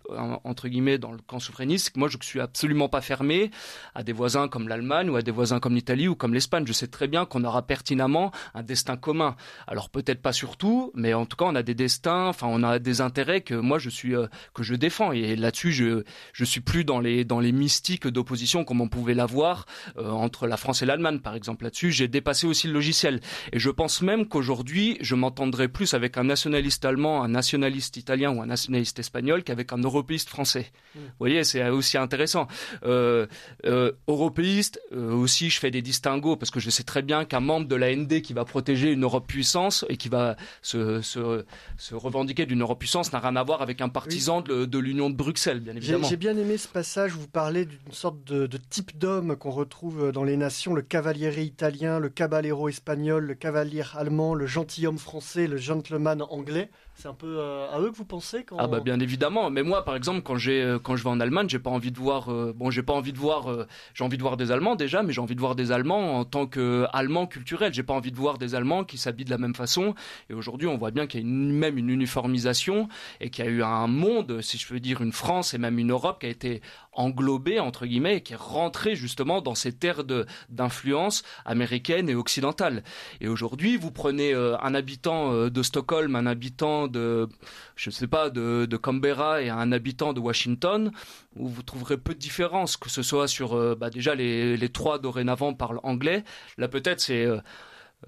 [0.45, 1.97] entre guillemets, dans le camp souverainiste.
[1.97, 3.51] Moi, je ne suis absolument pas fermé
[3.95, 6.65] à des voisins comme l'Allemagne ou à des voisins comme l'Italie ou comme l'Espagne.
[6.67, 9.37] Je sais très bien qu'on aura pertinemment un destin commun.
[9.67, 12.79] Alors peut-être pas surtout, mais en tout cas, on a des destins, enfin, on a
[12.79, 15.13] des intérêts que moi, je suis, euh, que je défends.
[15.13, 19.15] Et là-dessus, je je suis plus dans les dans les mystiques d'opposition comme on pouvait
[19.15, 19.67] l'avoir
[19.99, 21.93] euh, entre la France et l'Allemagne par exemple là-dessus.
[21.93, 23.21] J'ai dépassé aussi le logiciel
[23.53, 28.31] et je pense même qu'aujourd'hui je m'entendrai plus avec un nationaliste allemand, un nationaliste italien
[28.31, 30.73] ou un nationaliste espagnol qu'avec un européiste français.
[30.95, 30.99] Mm.
[31.01, 32.47] Vous voyez, c'est aussi intéressant.
[32.85, 33.27] Euh,
[33.67, 37.67] euh, européiste aussi, je fais des distinguos parce que je sais très bien qu'un membre
[37.67, 41.45] de la ND qui va protéger une Europe puissance et qui va se, se,
[41.77, 45.11] se revendiquer d'une Europe puissance n'a rien à voir avec un partisan de, de l'Union
[45.11, 46.09] de Bruxelles, bien évidemment.
[46.09, 50.13] J'ai bien aimé ce passage où vous parlez d'une sorte de, type d'homme qu'on retrouve
[50.13, 55.47] dans les nations, le cavaliere italien, le caballero espagnol, le cavalier allemand, le gentilhomme français,
[55.47, 56.71] le gentleman anglais.
[56.97, 58.57] C'est un peu euh, à eux que vous pensez quand...
[58.59, 59.51] Ah bah bien évidemment.
[59.51, 61.91] Mais moi, par exemple, quand j'ai euh, quand je vais en Allemagne, j'ai pas envie
[61.91, 62.33] de voir.
[62.33, 63.49] Euh, bon, j'ai pas envie de voir.
[63.95, 66.25] j'ai envie de voir des Allemands déjà, mais j'ai envie de voir des Allemands en
[66.25, 67.75] tant que Allemands culturels.
[67.75, 69.95] J'ai pas envie de voir des Allemands qui s'habillent de la même façon.
[70.31, 72.89] Et aujourd'hui, on voit bien qu'il y a même une uniformisation
[73.21, 75.79] et qu'il y a eu un monde, si je veux dire, une France et même
[75.79, 79.73] une Europe qui a été englobée entre guillemets et qui est rentrée justement dans ces
[79.73, 82.85] terres de d'influence américaine et occidentale.
[83.21, 87.29] Et aujourd'hui, vous prenez un habitant de Stockholm, un habitant de,
[87.77, 90.91] je sais pas, de, Canberra et un habitant de Washington,
[91.37, 94.69] où vous trouverez peu de différence, que ce soit sur, euh, bah, déjà les, les
[94.69, 96.25] trois dorénavant parlent anglais.
[96.59, 97.39] Là peut-être c'est euh,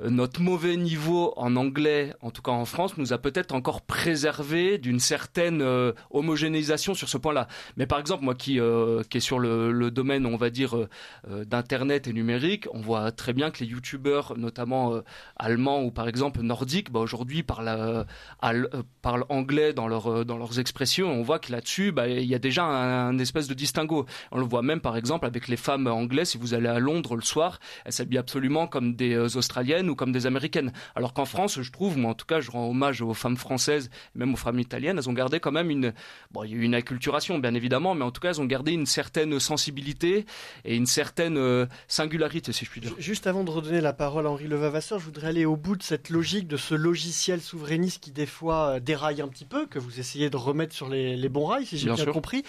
[0.05, 4.79] notre mauvais niveau en anglais, en tout cas en France, nous a peut-être encore préservé
[4.79, 7.49] d'une certaine euh, homogénéisation sur ce point-là.
[7.77, 10.75] Mais par exemple, moi qui, euh, qui est sur le, domaine, on va dire,
[11.29, 15.01] d'internet et numérique, on voit très bien que les youtubeurs, notamment
[15.37, 18.07] allemands ou par exemple nordiques, bah, aujourd'hui parlent,
[19.29, 19.89] anglais dans,
[20.25, 21.09] dans leurs expressions.
[21.11, 24.07] On voit que là-dessus, bah, il y a déjà un, espèce de distinguo.
[24.33, 26.31] On le voit même par exemple avec les femmes anglaises.
[26.31, 30.13] Si vous allez à Londres le soir, elles s'habillent absolument comme des Australiennes ou comme
[30.13, 30.73] des américaines.
[30.95, 33.91] Alors qu'en France, je trouve, moi en tout cas, je rends hommage aux femmes françaises,
[34.15, 35.93] même aux femmes italiennes, elles ont gardé quand même une,
[36.31, 38.47] bon, il y a eu une acculturation bien évidemment, mais en tout cas, elles ont
[38.47, 40.27] gardé une certaine sensibilité
[40.65, 42.95] et une certaine euh, singularité, si je puis dire.
[42.99, 45.83] Juste avant de redonner la parole à Henri Levavasseur, je voudrais aller au bout de
[45.83, 49.79] cette logique, de ce logiciel souverainiste qui des fois euh, déraille un petit peu, que
[49.79, 52.45] vous essayez de remettre sur les, bons rails, si j'ai bien, compris.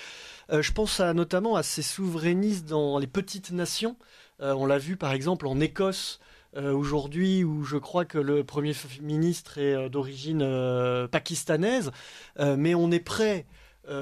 [0.52, 3.97] Euh, je pense notamment à ces souverainistes dans les petites nations.
[4.39, 6.19] on l'a vu par exemple en Écosse
[6.58, 11.91] euh, aujourd'hui où je crois que le Premier ministre est euh, d'origine euh, pakistanaise,
[12.39, 13.46] mais on est prêt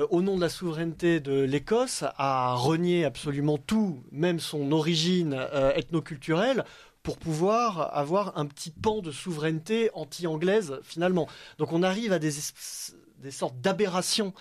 [0.10, 5.40] au nom de la souveraineté de l'Écosse, à renier absolument tout, même son origine
[5.76, 6.66] ethnoculturelle,
[7.04, 11.28] pour pouvoir avoir un petit pan de souveraineté anti-anglaise finalement.
[11.60, 12.32] Donc on arrive à des,
[13.20, 14.34] des sortes d'aberrations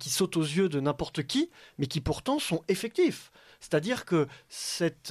[0.00, 3.31] qui sautent aux yeux de n'importe qui, mais qui pourtant sont effectifs.
[3.62, 4.26] C'est-à-dire que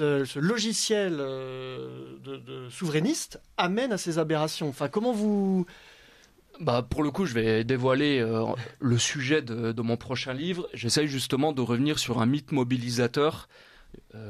[0.02, 4.68] euh, ce logiciel euh, souverainiste amène à ces aberrations.
[4.68, 5.66] Enfin, comment vous...
[6.60, 8.44] Bah, pour le coup, je vais dévoiler euh,
[8.82, 10.68] le sujet de, de mon prochain livre.
[10.74, 13.48] J'essaye justement de revenir sur un mythe mobilisateur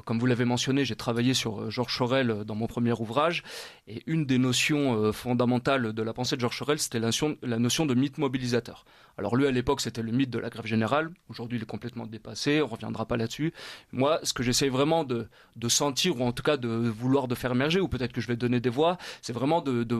[0.06, 3.43] comme vous l'avez mentionné, j'ai travaillé sur euh, Georges Sorel euh, dans mon premier ouvrage,
[3.88, 7.08] et une des notions fondamentales de la pensée de Georges Sorel, c'était la
[7.60, 8.86] notion, de mythe mobilisateur.
[9.17, 11.12] Alors lui, à l'époque, c'était le mythe de la grève générale.
[11.30, 12.62] Aujourd'hui, il est complètement dépassé.
[12.62, 13.54] On reviendra pas là-dessus.
[13.91, 15.28] Moi, ce que j'essaye vraiment de,
[15.67, 18.38] sentir, ou en tout cas de vouloir de faire émerger, ou peut-être que je vais
[18.38, 19.97] donner des voix, c'est vraiment de, de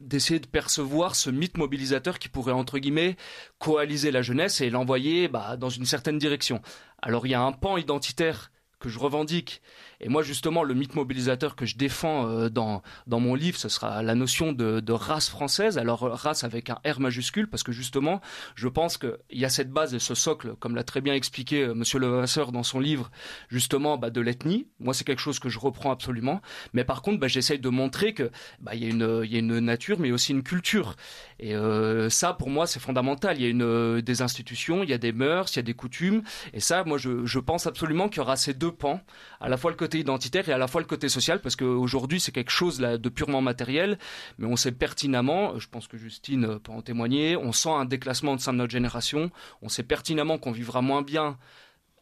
[0.00, 3.16] d'essayer de percevoir ce mythe mobilisateur qui pourrait entre guillemets
[3.58, 6.60] coaliser la jeunesse et l'envoyer bah, dans une certaine direction.
[7.00, 9.62] Alors il y a un pan identitaire que je revendique.
[10.04, 13.70] Et moi, justement, le mythe mobilisateur que je défends euh, dans, dans mon livre, ce
[13.70, 15.78] sera la notion de, race française.
[15.78, 18.20] Alors, race avec un R majuscule, parce que justement,
[18.54, 21.62] je pense qu'il y a cette base et ce socle, comme l'a très bien expliqué
[21.62, 23.10] euh, Monsieur Levasseur dans son livre,
[23.48, 24.68] justement, bah, de l'ethnie.
[24.78, 26.42] Moi, c'est quelque chose que je reprends absolument.
[26.74, 29.58] Mais par contre, bah, j'essaye de montrer que bah, y, a une, y a une
[29.58, 30.96] nature, mais aussi une culture.
[31.40, 33.38] Et euh, ça, pour moi, c'est fondamental.
[33.38, 35.74] Il y a une, des institutions, il y a des mœurs, il y a des
[35.74, 36.22] coutumes.
[36.52, 39.00] Et ça, moi, je, je pense absolument qu'il y aura ces deux pans,
[39.40, 42.20] à la fois le côté identitaire et à la fois le côté social, parce qu'aujourd'hui
[42.20, 43.98] c'est quelque chose là, de purement matériel,
[44.38, 48.32] mais on sait pertinemment, je pense que Justine peut en témoigner, on sent un déclassement
[48.32, 49.30] au sein de notre génération,
[49.62, 51.38] on sait pertinemment qu'on vivra moins bien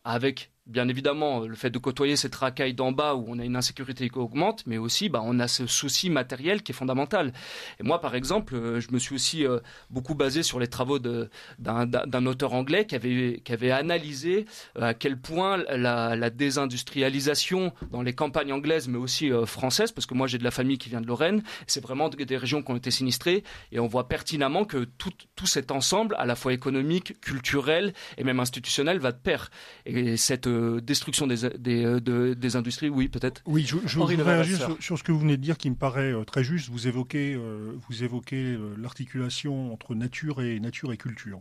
[0.05, 3.57] avec bien évidemment le fait de côtoyer cette racaille d'en bas où on a une
[3.57, 7.33] insécurité qui augmente, mais aussi bah, on a ce souci matériel qui est fondamental.
[7.81, 9.59] Et moi, par exemple, euh, je me suis aussi euh,
[9.91, 14.47] beaucoup basé sur les travaux d'un auteur anglais qui avait, qui avait analysé
[14.79, 20.07] euh, à quel point la, la, désindustrialisation dans les campagnes anglaises, mais aussi françaises, parce
[20.07, 22.71] que moi j'ai de la famille qui vient de Lorraine, c'est vraiment des régions qui
[22.71, 26.53] ont été sinistrées, et on voit pertinemment que tout, tout cet ensemble, à la fois
[26.53, 29.51] économique, culturel et même institutionnel, va de pair.
[29.85, 30.47] Et cette
[30.81, 33.43] destruction des, des, euh, de, des industries, oui, peut-être.
[33.47, 35.77] Oui, je, je voudrais réagir sur, sur, ce que vous venez de dire qui me
[35.77, 36.69] paraît euh, très juste.
[36.71, 41.41] Vous évoquez, euh, vous évoquez l'articulation entre nature et nature et culture.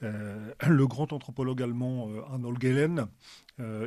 [0.00, 3.06] le grand anthropologue allemand Arnold Gehlen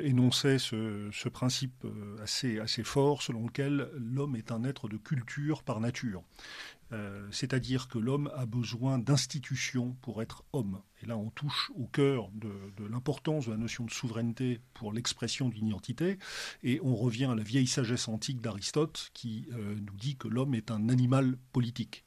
[0.01, 1.85] énonçait ce, ce principe
[2.23, 6.23] assez, assez fort selon lequel l'homme est un être de culture par nature.
[6.93, 10.81] Euh, c'est-à-dire que l'homme a besoin d'institutions pour être homme.
[11.03, 12.49] Et là, on touche au cœur de,
[12.89, 16.17] l'importance de la notion de souveraineté pour l'expression d'une identité,
[16.63, 20.55] et on revient à la vieille sagesse antique d'Aristote qui euh, nous dit que l'homme
[20.55, 22.03] est un animal politique.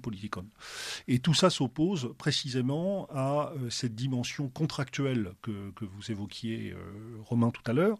[0.00, 0.46] Politikon.
[1.08, 7.50] Et tout ça s'oppose précisément à euh, cette dimension contractuelle que, vous évoquiez, euh, Romain,
[7.50, 7.98] tout à l'heure.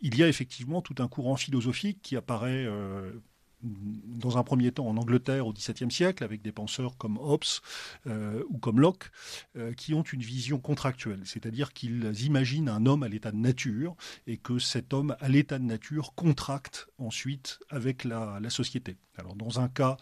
[0.00, 2.66] Il y a effectivement tout un courant philosophique qui apparaît
[3.62, 7.42] dans un premier temps en Angleterre au XVIIe siècle, avec des penseurs comme Hobbes
[8.06, 9.10] euh, ou comme Locke,
[9.56, 13.94] euh, qui ont une vision contractuelle, c'est-à-dire qu'ils imaginent un homme à l'état de nature
[14.26, 18.96] et que cet homme à l'état de nature contracte ensuite avec la, société.
[19.16, 19.96] Alors dans un cas,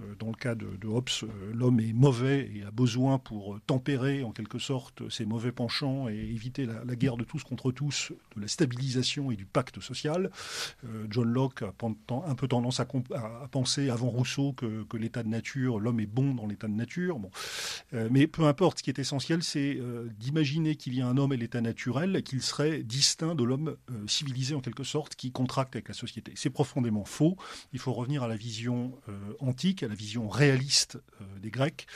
[0.00, 1.08] euh, dans le cas de, Hobbes,
[1.52, 6.14] l'homme est mauvais et a besoin pour tempérer en quelque sorte ses mauvais penchants et
[6.14, 10.30] éviter la, la guerre de tous contre tous, de la stabilisation et du pacte social.
[11.10, 11.72] John Locke a
[12.26, 16.34] un peu tendance à à, penser avant Rousseau que, l'état de nature, l'homme est bon
[16.34, 17.18] dans l'état de nature.
[17.18, 17.30] Bon.
[17.94, 21.16] Euh, mais peu importe, ce qui est essentiel, c'est euh, d'imaginer qu'il y a un
[21.16, 25.32] homme et l'état naturel, qu'il serait distinct de l'homme euh, civilisé en quelque sorte, qui
[25.32, 26.32] contracte avec la société.
[26.34, 27.36] C'est profondément faux.
[27.72, 28.92] Il faut revenir à la vision
[29.40, 30.98] antique, à la vision réaliste
[31.40, 31.86] des Grecs.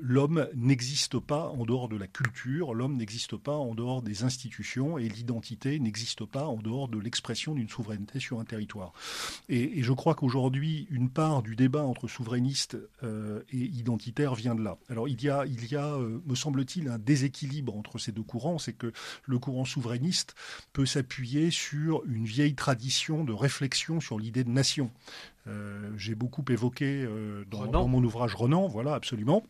[0.00, 4.98] L'homme n'existe pas en dehors de la culture, l'homme n'existe pas en dehors des institutions,
[4.98, 8.92] et l'identité n'existe pas en dehors de l'expression d'une souveraineté sur un territoire.
[9.48, 14.56] Et je crois qu'aujourd'hui, aujourd'hui, une part du débat entre souverainistes euh, et identitaires vient
[14.56, 14.78] de là.
[14.88, 18.24] Alors il y a, il y a euh, me semble-t-il, un déséquilibre entre ces deux
[18.24, 18.92] courants, c'est que
[19.26, 20.34] le courant souverainiste
[20.72, 24.90] peut s'appuyer sur une vieille tradition de réflexion sur l'idée de nation.
[25.46, 27.06] Euh, J'ai beaucoup évoqué
[27.48, 29.44] dans, dans, mon ouvrage Renan, voilà, absolument.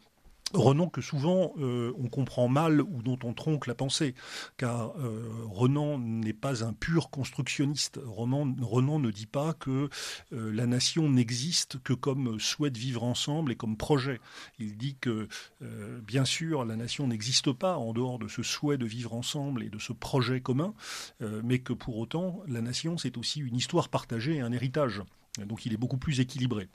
[0.53, 4.15] Renan que souvent euh, on comprend mal ou dont on tronque la pensée,
[4.57, 8.01] car euh, Renan n'est pas un pur constructionniste.
[8.05, 9.89] Renan, ne dit pas que
[10.33, 14.21] euh, la nation n'existe que comme souhait de vivre ensemble et comme projet.
[14.59, 15.29] Il dit que,
[15.63, 19.63] euh, bien sûr, la nation n'existe pas en dehors de ce souhait de vivre ensemble
[19.63, 20.75] et de ce projet commun,
[21.21, 25.03] mais que pour autant, la nation, c'est aussi une histoire partagée et un héritage.
[25.39, 26.69] Donc il est beaucoup plus équilibré.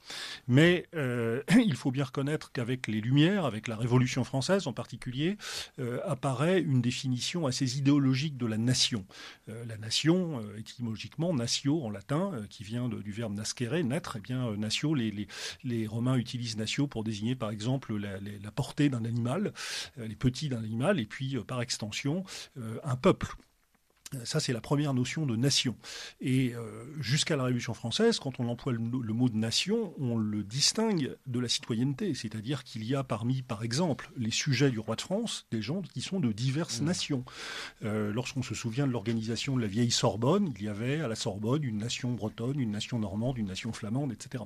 [0.48, 5.38] Mais euh, il faut bien reconnaître qu'avec les Lumières, avec la Révolution française en particulier,
[5.80, 9.06] euh, apparaît une définition assez idéologique de la nation.
[9.50, 14.56] Euh, la nation, étymologiquement, natio en latin, qui vient du verbe nascere, naître, eh bien
[14.56, 19.54] natio, les, Romains utilisent natio pour désigner par exemple la portée d'un animal,
[19.98, 22.24] les petits d'un animal, et puis par extension
[22.84, 23.36] un peuple.
[24.24, 25.76] Ça, c'est la première notion de nation.
[26.22, 30.18] Et euh, jusqu'à la Révolution française, quand on emploie le, le, mot de nation, on
[30.18, 32.14] le distingue de la citoyenneté.
[32.14, 35.82] C'est-à-dire qu'il y a parmi, par exemple, les sujets du roi de France, des gens
[35.82, 36.86] qui sont de diverses mmh.
[36.86, 37.26] nations.
[37.84, 41.16] Euh, Lorsqu'on se souvient de l'organisation de la vieille Sorbonne, il y avait à la
[41.16, 44.44] Sorbonne une nation bretonne, une nation normande, une nation flamande, etc.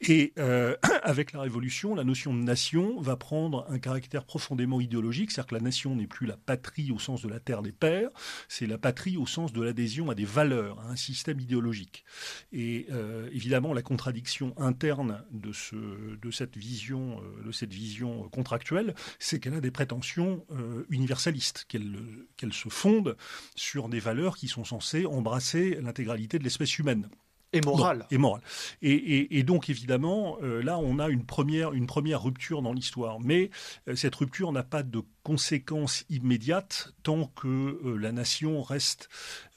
[0.00, 5.30] Et euh, avec la Révolution, la notion de nation va prendre un caractère profondément idéologique,
[5.30, 8.10] c'est-à-dire que la nation n'est plus la patrie au sens de la terre des pères,
[8.48, 12.04] c'est la patrie au sens de l'adhésion à des valeurs, à un système idéologique.
[12.52, 15.76] Et euh, évidemment, la contradiction interne de, ce,
[16.16, 20.44] de cette vision, euh, de cette vision contractuelle, c'est qu'elle a des prétentions
[20.90, 21.96] universalistes, qu'elle
[22.36, 23.16] qu'elle se fonde
[23.54, 27.08] sur des valeurs qui sont censées embrasser l'intégralité de l'espèce humaine.
[27.52, 28.06] Et morale.
[28.10, 28.42] et morale.
[28.82, 32.72] Et, et, et, donc, évidemment, euh, là, on a une première, une première rupture dans
[32.72, 33.20] l'histoire.
[33.20, 33.50] Mais
[33.88, 39.08] euh, cette rupture n'a pas de conséquences immédiates tant que euh, la nation reste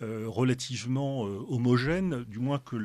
[0.02, 2.78] relativement homogène, du moins que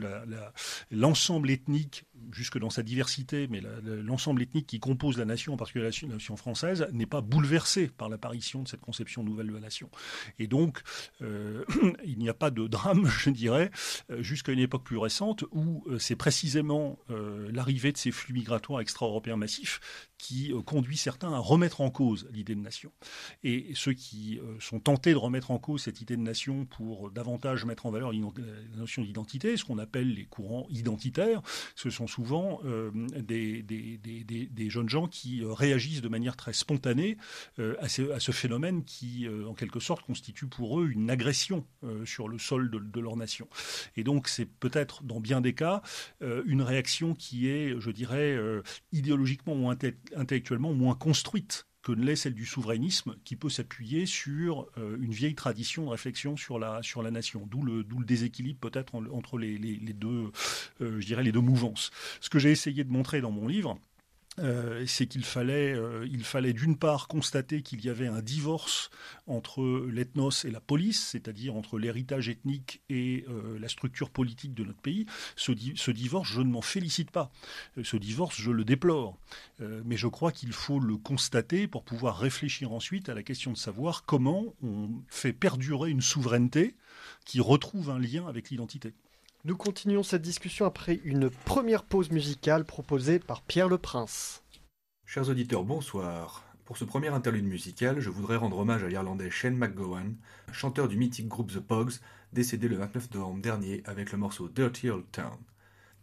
[0.91, 5.57] l'ensemble la, ethnique, jusque dans sa diversité, mais l'ensemble ethnique qui compose la nation, en
[5.57, 9.61] particulier la nation française, n'est pas bouleversé par l'apparition de cette conception nouvelle de la
[9.61, 9.91] nation.
[10.39, 10.83] Et donc,
[11.21, 13.71] il n'y a pas de drame, je dirais,
[14.19, 19.81] jusqu'à une époque plus récente où c'est précisément l'arrivée de ces flux migratoires extra-européens massifs
[20.25, 22.91] qui conduit certains à remettre en cause l'idée de nation.
[23.43, 27.11] Et ceux qui euh, sont tentés de remettre en cause cette idée de nation pour
[27.11, 31.43] davantage mettre en valeur la notion d'identité, ce qu'on appelle les courants identitaires,
[31.75, 37.19] ce sont souvent euh, des, jeunes gens qui euh, réagissent de manière très spontanée
[37.59, 42.05] euh, à, ce, phénomène qui, euh, en quelque sorte, constitue pour eux une agression euh,
[42.05, 43.49] sur le sol de, leur nation.
[43.97, 45.83] Et donc, c'est peut-être, dans bien des cas,
[46.21, 48.39] une réaction qui est, je dirais,
[48.93, 50.14] idéologiquement ou intellectuellement
[50.59, 55.35] moins construite que ne l'est celle du souverainisme, qui peut s'appuyer sur euh, une vieille
[55.35, 61.91] tradition de réflexion sur la, nation, d'où le, déséquilibre peut-être entre euh, les deux mouvances.
[62.21, 63.79] Ce que j'ai essayé de montrer dans mon livre,
[64.41, 68.91] euh, c'est qu'il fallait, euh, fallait d'une part constater qu'il y avait un divorce
[69.27, 74.65] entre l'ethnos et la police, c'est-à-dire entre l'héritage ethnique et euh, la structure politique de
[74.65, 75.07] notre pays.
[75.37, 77.31] Ce, di ce divorce, je ne m'en félicite pas.
[77.83, 79.19] Ce divorce, je le déplore.
[79.61, 83.57] Mais je crois qu'il faut le constater pour pouvoir réfléchir ensuite à la question de
[83.57, 86.75] savoir comment on fait perdurer une souveraineté
[87.25, 88.95] qui retrouve un lien avec l'identité.
[89.47, 94.43] Nous continuons cette discussion après une première pause musicale proposée par Pierre Le Prince.
[95.05, 96.43] Chers auditeurs, bonsoir.
[96.65, 100.17] Pour ce premier interlude musical, je voudrais rendre hommage à l'Irlandais Shane McGowan,
[100.51, 101.93] chanteur du mythique groupe The Pogs,
[102.33, 105.37] décédé le 29 novembre dernier avec le morceau Dirty Old Town.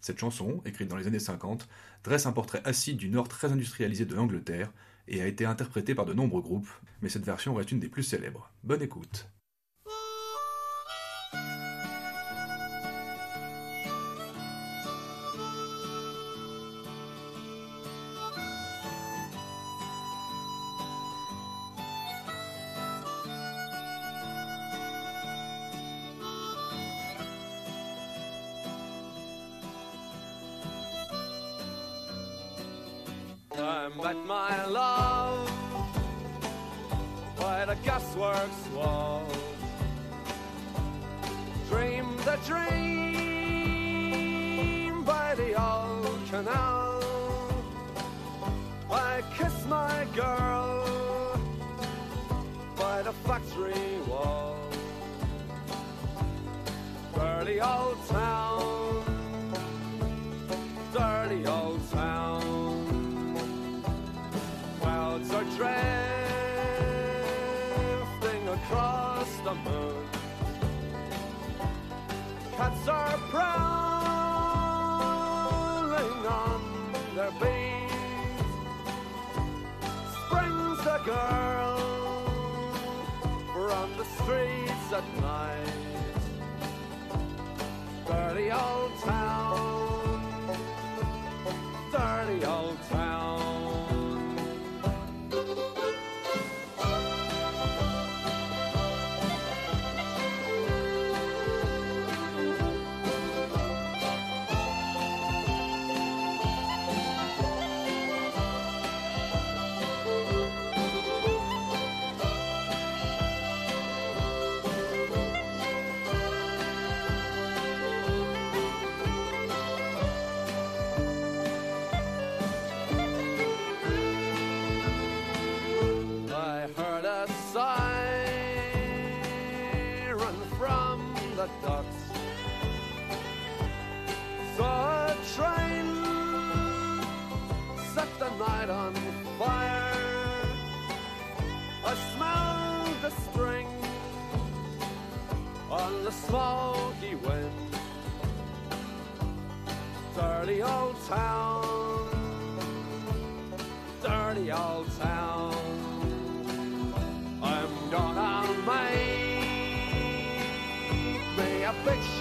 [0.02, 1.68] Cette chanson, écrite dans les années 50,
[2.04, 4.72] dresse un portrait acide du nord très industrialisé de l'Angleterre
[5.08, 6.70] et a été interprétée par de nombreux groupes,
[7.02, 8.52] mais cette version reste une des plus célèbres.
[8.64, 9.32] Bonne écoute.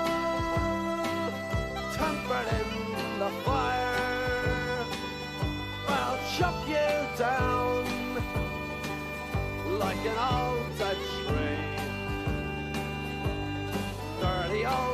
[1.93, 4.87] tempered in the fire.
[5.89, 7.85] I'll chop you down
[9.79, 10.79] like an old
[11.27, 11.65] tree.
[14.21, 14.94] Dirty old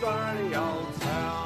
[0.00, 1.40] dirty old town.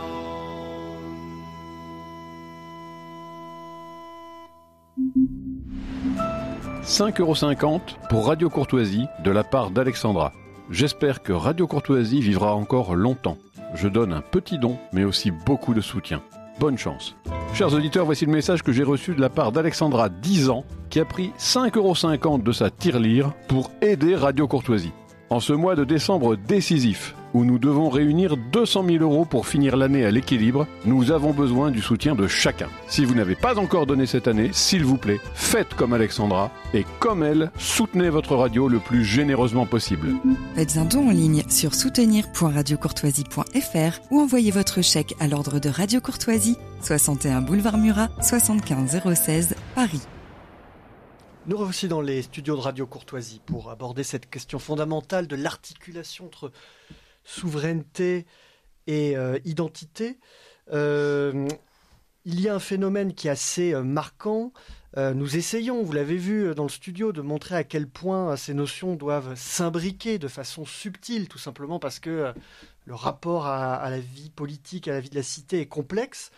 [6.85, 10.33] 5,50€ pour Radio Courtoisie de la part d'Alexandra.
[10.71, 13.39] J'espère que Radio Courtoisie vivra encore longtemps.
[13.75, 16.23] Je donne un petit don, mais aussi beaucoup de soutien.
[16.61, 17.17] Bonne chance.
[17.55, 21.01] Chers auditeurs, voici le message que j'ai reçu de la part d'Alexandra, 10 ans, qui
[21.01, 24.93] a pris 5,50€ de sa tirelire pour aider Radio Courtoisie.
[25.31, 29.77] En ce mois de décembre décisif, où nous devons réunir 200 000 euros pour finir
[29.77, 32.69] l'année à l'équilibre, nous avons besoin du soutien de chacun.
[32.89, 36.87] Si vous n'avez pas encore donné cette année, s'il vous plaît, faites comme Alexandra et
[37.01, 40.13] comme elle, soutenez votre radio le plus généreusement possible.
[40.55, 46.01] Faites un don en ligne sur soutenir.radiocourtoisie.fr ou envoyez votre chèque à l'ordre de Radio
[46.01, 50.03] Courtoisie, 61 boulevard Murat, 75 016, Paris.
[51.47, 56.25] Nous revoici dans les studios de Radio Courtoisie pour aborder cette question fondamentale de l'articulation
[56.25, 56.51] entre
[57.25, 58.27] souveraineté
[58.87, 60.19] et euh, identité.
[60.73, 61.49] Euh,
[62.25, 64.53] il y a un phénomène qui est assez euh, marquant.
[64.97, 68.95] Nous essayons, vous l'avez vu dans le studio, de montrer à quel point ces notions
[68.95, 72.33] doivent s'imbriquer de façon subtile, tout simplement parce que
[72.85, 76.31] le rapport à, la vie politique, à la vie de la cité est complexe.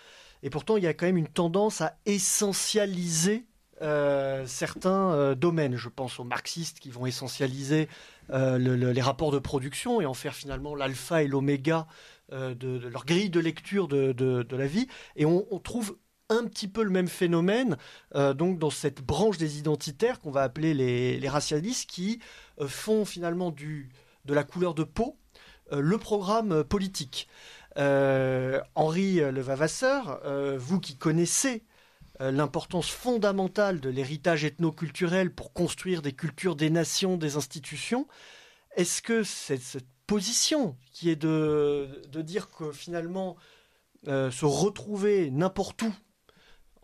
[0.43, 3.45] Et pourtant, il y a quand même une tendance à essentialiser
[4.47, 5.77] certains domaines.
[5.77, 7.91] Je pense aux marxistes qui vont essentialiser
[8.31, 11.87] euh, le- le- les rapports de production et en faire finalement l'alpha et l'oméga
[12.33, 14.89] euh, de, leur grille de lecture de, de- la vie.
[15.17, 15.97] Et on, trouve
[16.29, 17.77] un petit peu le même phénomène
[18.17, 22.21] euh, donc dans cette branche des identitaires qu'on va appeler les, les racialistes qui
[22.67, 23.91] font finalement du,
[24.25, 25.19] de la couleur de peau
[25.73, 27.29] le programme politique.
[27.77, 30.21] Henri Levavasseur,
[30.59, 31.65] vous qui connaissez
[32.21, 38.07] l'importance fondamentale de l'héritage ethnoculturel pour construire des cultures, des nations, des institutions,
[38.77, 43.37] est-ce que cette, position qui est de, de dire que finalement
[44.09, 45.93] euh, se retrouver n'importe où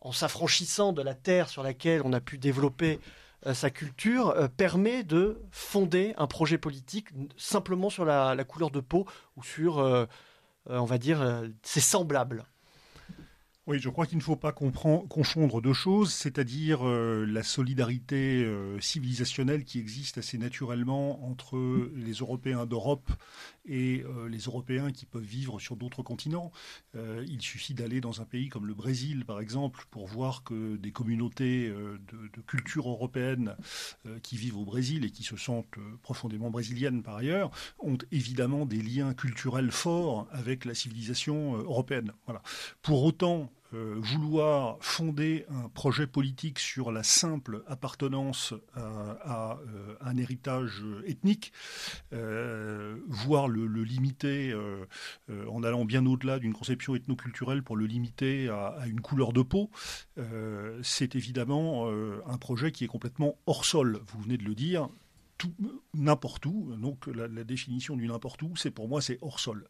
[0.01, 2.99] en s'affranchissant de la terre sur laquelle on a pu développer
[3.47, 8.71] euh, sa culture euh, permet de fonder un projet politique simplement sur la, la couleur
[8.71, 9.07] de peau
[9.37, 10.07] ou sur, euh,
[10.71, 12.45] euh, on va dire, euh, ses semblables.
[13.69, 18.81] Oui, je crois qu'il ne faut pas confondre deux choses, c'est-à-dire euh, la solidarité euh,
[18.81, 23.09] civilisationnelle qui existe assez naturellement entre les Européens d'Europe
[23.65, 26.51] et euh, les Européens qui peuvent vivre sur d'autres continents.
[26.97, 30.77] Euh, il suffit d'aller dans un pays comme le Brésil, par exemple, pour voir que
[30.77, 33.57] des communautés euh, de, de culture européenne
[34.23, 38.83] qui vivent au Brésil et qui se sentent profondément brésiliennes par ailleurs ont évidemment des
[38.83, 42.13] liens culturels forts avec la civilisation européenne.
[42.27, 42.43] Voilà.
[42.83, 50.17] Pour autant, euh, vouloir fonder un projet politique sur la simple appartenance à, euh, un
[50.17, 51.53] héritage ethnique,
[52.13, 54.55] euh, voire le, limiter
[55.49, 59.71] en allant bien au-delà d'une conception ethnoculturelle pour le limiter à, une couleur de peau,
[60.83, 61.89] c'est évidemment
[62.27, 64.01] un projet qui est complètement hors sol.
[64.07, 64.89] Vous venez de le dire,
[65.95, 66.75] n'importe où.
[66.77, 69.67] Donc la, définition du n'importe où, c'est pour moi c'est hors sol.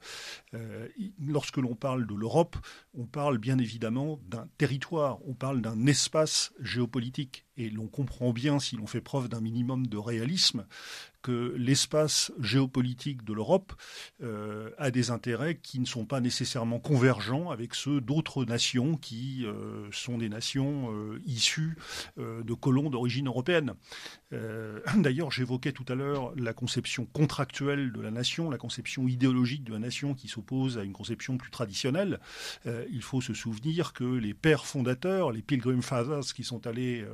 [0.55, 2.57] Euh, lorsque l'on parle de l'Europe,
[2.95, 8.59] on parle bien évidemment d'un territoire, on parle d'un espace géopolitique et l'on comprend bien,
[8.59, 10.67] si l'on fait preuve d'un minimum de réalisme,
[11.23, 13.73] que l'espace géopolitique de l'Europe
[14.23, 19.47] euh, a des intérêts qui ne sont pas nécessairement convergents avec ceux d'autres nations qui
[19.47, 21.77] euh, sont des nations euh, issues
[22.17, 23.75] de colons d'origine européenne.
[24.97, 29.73] D'ailleurs, j'évoquais tout à l'heure la conception contractuelle de la nation, la conception idéologique de
[29.73, 32.19] la nation qui s'oppose à une conception plus traditionnelle.
[32.65, 37.05] Il faut se souvenir que les pères fondateurs, les Pilgrim Fathers qui sont allés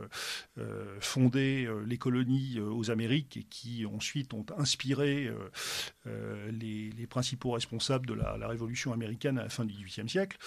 [0.59, 5.31] euh, fonder euh, les colonies euh, aux Amériques et qui ensuite ont inspiré
[6.51, 10.39] les, les principaux responsables de la, la Révolution américaine à la fin du XVIIIe siècle,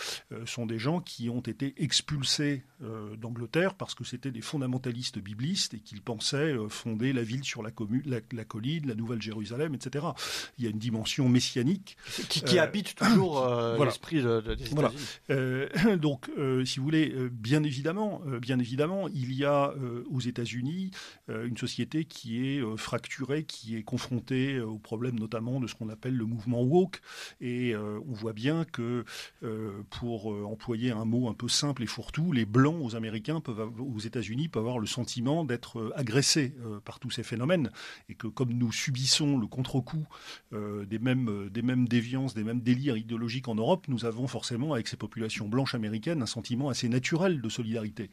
[0.46, 2.64] sont des gens qui ont été expulsés
[3.18, 7.70] d'Angleterre parce que c'était des fondamentalistes biblistes et qu'ils pensaient fonder la ville sur la,
[7.72, 10.06] commune, la, la colline, la Nouvelle-Jérusalem, etc.
[10.58, 11.96] Il y a une dimension messianique.
[12.30, 14.92] Qui, qui Euh, habite toujours euh, l'esprit de, de- des Voilà.
[15.30, 15.68] Euh,
[15.98, 16.30] donc,
[16.66, 20.92] si vous voulez, bien évidemment, bien évidemment, il y a euh, aux États-Unis
[21.30, 25.76] euh, une société qui est euh, fracturée, qui est confrontée au problème notamment de ce
[25.76, 27.02] qu'on appelle le mouvement woke.
[27.40, 29.04] Et on voit bien que,
[29.90, 34.00] pour employer un mot un peu simple et fourre-tout, les blancs aux Américains peuvent, aux
[34.00, 36.54] États-Unis peuvent avoir le sentiment d'être agressés
[36.86, 37.72] par tous ces phénomènes,
[38.10, 40.08] et que comme nous subissons le contre-coup
[40.52, 44.88] des mêmes des mêmes déviances, des mêmes délires idéologiques en Europe, nous avons forcément avec
[44.88, 48.10] ces populations blanches américaines un sentiment assez naturel de solidarité.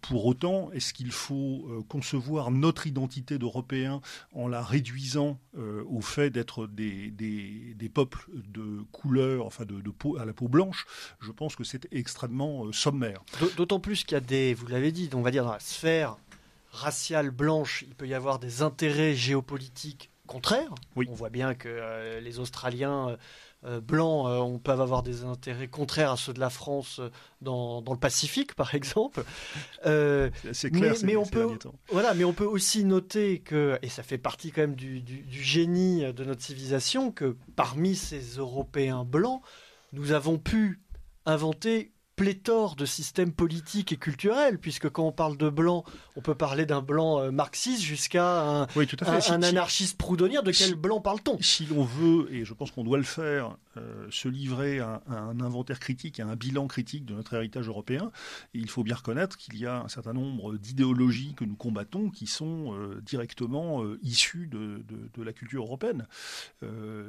[0.00, 4.00] Pour autant, est-ce qu'il faut euh, concevoir notre identité d'Européens
[4.32, 9.80] en la réduisant euh, au fait d'être des, des, des peuples de couleur, enfin de,
[9.80, 10.86] de peau à la peau blanche?
[11.20, 13.22] Je pense que c'est extrêmement euh, sommaire.
[13.38, 15.60] D'aut- D'autant plus qu'il y a des, vous l'avez dit, on va dire dans la
[15.60, 16.16] sphère
[16.70, 20.74] raciale blanche, il peut y avoir des intérêts géopolitiques contraires.
[20.96, 21.06] Oui.
[21.10, 23.16] On voit bien que les Australiens
[23.62, 27.10] blancs euh, on peuvent avoir des intérêts contraires à ceux de la France euh,
[27.42, 29.22] dans, dans le Pacifique, par exemple.
[29.86, 31.46] Euh, C'est clair Mais- on peut-
[31.92, 35.22] voilà, mais on peut aussi noter que, et ça fait partie quand même du, du-
[35.22, 39.42] du génie de notre civilisation, que parmi ces Européens blancs,
[39.92, 40.80] nous avons pu
[41.26, 41.92] inventer
[42.24, 45.84] pléthore de systèmes politiques et culturels, puisque quand on parle de blanc,
[46.16, 49.96] on peut parler d'un blanc euh, marxiste jusqu'à un, Oui, un- Si- un si- anarchiste
[49.96, 50.42] proudhonien.
[50.42, 51.38] De quel si- blanc parle-t-on?
[51.40, 55.14] Si l'on veut, et je pense qu'on doit le faire, euh, se livrer à, à
[55.18, 58.12] un inventaire critique, à un bilan critique de notre héritage européen,
[58.52, 62.26] il faut bien reconnaître qu'il y a un certain nombre d'idéologies que nous combattons qui
[62.26, 66.06] sont euh, directement euh, issues de, de- de la culture européenne.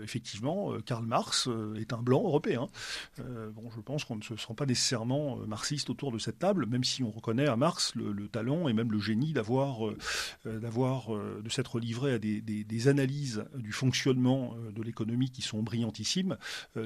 [0.03, 2.69] Effectivement, Karl Marx est un blanc européen.
[3.17, 6.65] Bon, je pense qu'on ne se sent pas nécessairement euh, marxiste autour de cette table,
[6.65, 9.97] même si on reconnaît à Marx le, le talent et même le génie d'avoir euh,
[10.45, 16.37] euh, d'avoir de s'être livré à des, analyses du fonctionnement de l'économie qui sont brillantissimes,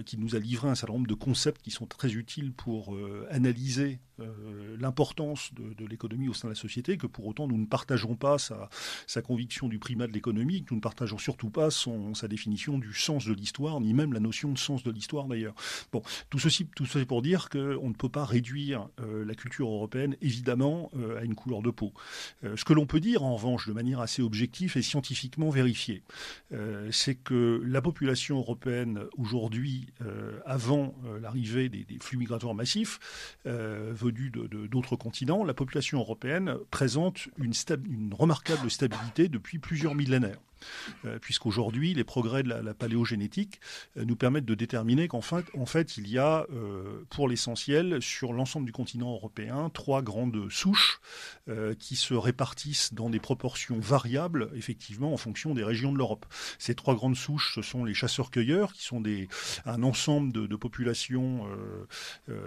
[0.05, 2.95] qui nous a livré un certain nombre de concepts qui sont très utiles pour
[3.29, 3.99] analyser
[4.77, 8.37] l'importance de, l'économie au sein de la société, que pour autant nous ne partageons pas
[8.37, 8.69] sa,
[9.07, 12.77] sa conviction du primat de l'économie, que nous ne partageons surtout pas son, sa définition
[12.77, 15.55] du sens de l'histoire, ni même la notion de sens de l'histoire d'ailleurs.
[15.91, 19.67] Bon, tout ceci, tout ceci pour dire qu'on ne peut pas réduire euh, la culture
[19.67, 21.93] européenne évidemment euh, à une couleur de peau.
[22.43, 26.03] Euh, ce que l'on peut dire en revanche de manière assez objective et scientifiquement vérifiée,
[26.91, 29.87] c'est que la population européenne aujourd'hui,
[30.45, 32.99] avant l'arrivée des, flux migratoires massifs
[33.45, 40.39] venus d'autres continents, la population européenne présente une remarquable stabilité depuis plusieurs millénaires.
[41.05, 43.59] Euh, puisqu'aujourd'hui, les progrès de la, paléogénétique
[43.97, 48.65] euh, nous permettent de déterminer qu'en fait, il y a, euh, pour l'essentiel, sur l'ensemble
[48.65, 50.99] du continent européen, trois grandes souches
[51.79, 56.25] qui se répartissent dans des proportions variables, effectivement, en fonction des régions de l'Europe.
[56.57, 59.27] Ces trois grandes souches, ce sont les chasseurs-cueilleurs, qui sont des,
[59.65, 61.47] un ensemble de, populations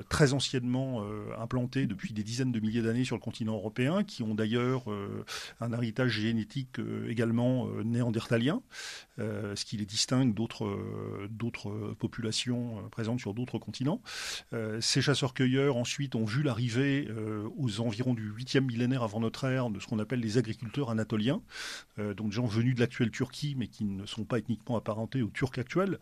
[0.09, 1.05] très anciennement
[1.39, 4.85] implantées depuis des dizaines de milliers d'années sur le continent européen, qui ont d'ailleurs
[5.61, 8.63] un héritage génétique également euh, néandertalien,
[9.19, 11.29] ce qui les distingue d'autres euh,
[11.67, 14.01] euh, populations euh, présentes sur d'autres continents.
[14.53, 19.45] Euh, ces chasseurs-cueilleurs ensuite ont vu l'arrivée euh, aux environs du 8e millénaire avant notre
[19.45, 21.43] ère de ce qu'on appelle les agriculteurs anatoliens,
[21.99, 25.23] euh, donc des gens venus de l'actuelle Turquie mais qui ne sont pas ethniquement apparentés
[25.23, 25.99] aux Turcs actuels.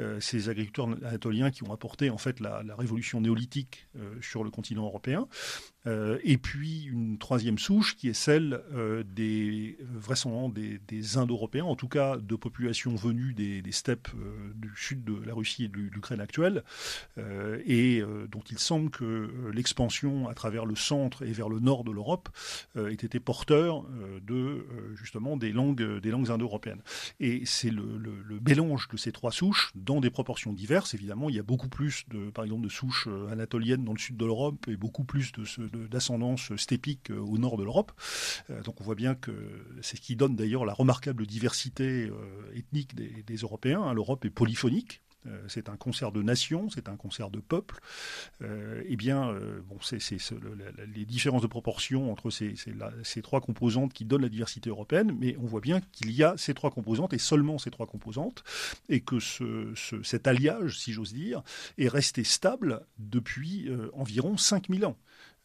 [0.00, 4.50] Euh, ces agriculteurs anatoliens qui ont apporté en fait la, révolution néolithique euh, sur le
[4.50, 5.28] continent européen.
[5.86, 11.64] Euh, et puis une troisième souche qui est celle euh, des vraisemblablement des, des Indo-Européens,
[11.64, 15.68] en tout cas de populations venues des, steppes euh, du sud de la Russie et
[15.68, 16.64] de l'Ukraine actuelle,
[17.18, 21.60] euh, et euh, dont il semble que l'expansion à travers le centre et vers le
[21.60, 22.28] nord de l'Europe
[22.76, 23.84] ait été porteur
[24.22, 26.80] de justement des langues des langues indo-européennes.
[27.20, 27.84] Et c'est le,
[28.46, 30.94] mélange de ces trois souches dans des proportions diverses.
[30.94, 34.16] Évidemment, il y a beaucoup plus de par exemple de souches anatoliennes dans le sud
[34.16, 35.32] de l'Europe et beaucoup plus
[35.90, 37.92] d'ascendance stépique au nord de l'Europe.
[38.64, 39.32] Donc on voit bien que
[39.82, 42.10] c'est ce qui donne d'ailleurs la remarquable diversité
[42.54, 43.82] ethnique des, Européens.
[43.82, 43.94] hein.
[43.94, 45.02] L'Europe est polyphonique.
[45.26, 47.80] Euh, C'est un concert de nations, c'est un concert de peuples.
[48.42, 49.98] Euh, eh bien, euh, bon, c'est
[50.94, 52.54] les différences de proportion entre ces,
[53.22, 56.54] trois composantes qui donnent la diversité européenne, mais on voit bien qu'il y a ces
[56.54, 58.44] trois composantes et seulement ces trois composantes,
[58.88, 61.42] et que ce, ce- cet alliage, si j'ose dire,
[61.78, 64.96] est resté stable depuis euh, environ 5000 ans.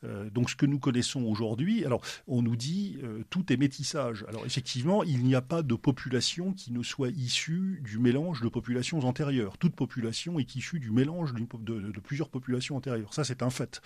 [0.03, 4.25] Euh, donc ce que nous connaissons aujourd'hui, alors on nous dit euh, tout est métissage.
[4.27, 8.49] Alors effectivement, il n'y a pas de population qui ne soit issue du mélange de
[8.49, 9.57] populations antérieures.
[9.57, 13.13] Toute population est issue du mélange de, plusieurs populations antérieures.
[13.13, 13.81] Ça c'est un fait.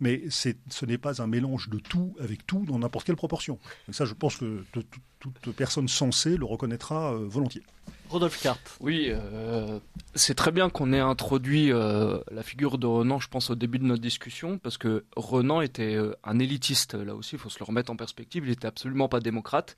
[0.00, 3.58] Mais ce n'est pas un mélange de tout avec tout dans n'importe quelle proportion.
[3.88, 7.62] Et ça, je pense que t- t- toute personne sensée le reconnaîtra euh, volontiers.
[8.10, 8.60] Rodolphe Karp.
[8.80, 9.78] Oui, euh,
[10.16, 13.78] c'est très bien qu'on ait introduit euh, la figure de Renan, je pense, au début
[13.78, 17.60] de notre discussion, parce que Renan était euh, un élitiste, là aussi, il faut se
[17.60, 19.76] le remettre en perspective, il était absolument pas démocrate.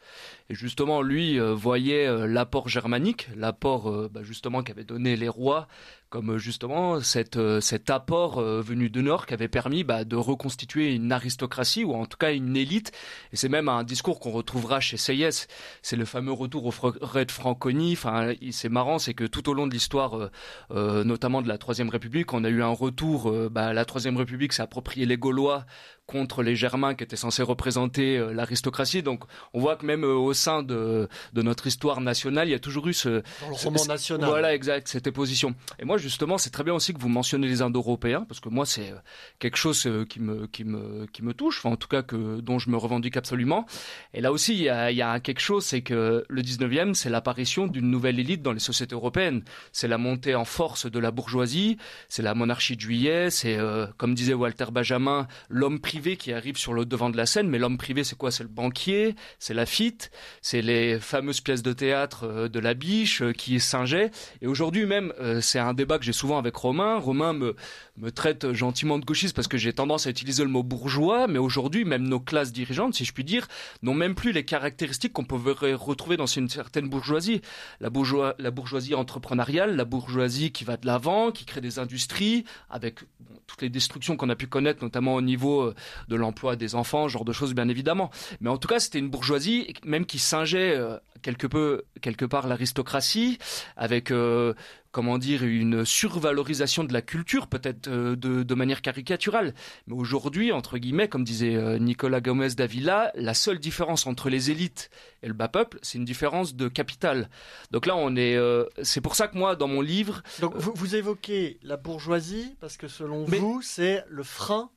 [0.48, 5.68] Et justement, lui euh, voyait euh, l'apport germanique, l'apport bah, justement qu'avaient donné les rois,
[6.12, 6.98] comme euh, justement
[7.36, 11.84] euh, cet apport euh, venu de Nord qui avait permis bah, de reconstituer une aristocratie,
[11.84, 12.92] ou en tout cas une élite.
[13.32, 15.48] Et c'est même un discours qu'on retrouvera chez Seyès,
[15.80, 17.94] c'est le fameux retour au forêts de Franconie.
[17.94, 20.30] Enfin, c'est marrant, c'est que tout au long de l'histoire,
[20.70, 23.32] notamment de la Troisième République, on a eu un retour.
[23.50, 25.64] bah, la Troisième République s'est approprié les Gaulois
[26.12, 29.02] contre les Germains qui étaient censés représenter euh, l'aristocratie.
[29.02, 32.54] Donc, on voit que même euh, au sein de, de notre histoire nationale, il y
[32.54, 33.08] a toujours eu ce,
[33.40, 34.28] Dans le roman ce- national.
[34.28, 35.54] Voilà, exact, cette position.
[35.78, 38.66] Et moi, justement, c'est très bien aussi que vous mentionnez les Indo-Européens, parce que moi,
[38.66, 38.96] c'est euh,
[39.38, 42.58] quelque chose qui me, qui me, qui me touche, enfin, en tout cas, que, dont
[42.58, 43.64] je me revendique absolument.
[44.12, 46.92] Et là aussi, il y a, il y a quelque chose, c'est que le 19e,
[46.94, 49.42] c'est l'apparition d'une nouvelle élite dans les sociétés européennes.
[49.72, 51.78] C'est la montée en force de la bourgeoisie,
[52.10, 56.56] c'est la monarchie de juillet, c'est, euh, comme disait Walter Benjamin, l'homme privé qui arrive
[56.56, 57.48] sur le devant de la scène.
[57.48, 58.30] Mais l'homme privé, c'est quoi?
[58.30, 62.74] C'est le banquier, c'est la fitte, c'est les fameuses pièces de théâtre euh, de la
[62.74, 64.10] biche euh, qui singeait.
[64.40, 66.98] Et aujourd'hui même, euh, c'est un débat que j'ai souvent avec Romain.
[66.98, 67.56] Romain me,
[67.96, 71.38] me traite gentiment de gauchiste parce que j'ai tendance à utiliser le mot bourgeois, mais
[71.38, 73.48] aujourd'hui, même nos classes dirigeantes, si je puis dire,
[73.82, 77.42] n'ont même plus les caractéristiques qu'on pourrait retrouver dans une certaine bourgeoisie.
[77.80, 82.44] La, bourgeois, la bourgeoisie entrepreneuriale, la bourgeoisie qui va de l'avant, qui crée des industries,
[82.70, 83.00] avec
[83.46, 85.74] toutes les destructions qu'on a pu connaître, notamment au niveau euh,
[86.08, 88.10] de l'emploi des enfants, ce genre de choses, bien évidemment.
[88.40, 92.46] Mais en tout cas, c'était une bourgeoisie, même qui singeait euh, quelque peu, quelque part
[92.48, 93.38] l'aristocratie,
[93.76, 94.54] avec euh,
[94.90, 99.54] comment dire, une survalorisation de la culture, peut-être euh, de, de manière caricaturale.
[99.86, 104.50] Mais aujourd'hui, entre guillemets, comme disait euh, Nicolas Gomez d'Avila, la seule différence entre les
[104.50, 104.90] élites
[105.22, 107.30] et le bas peuple, c'est une différence de capital.
[107.70, 108.36] Donc là, on est.
[108.36, 112.54] euh, c'est pour ça que moi, dans mon livre, Donc vous, vous évoquez la bourgeoisie
[112.60, 114.70] parce que selon Mais- vous, c'est le frein.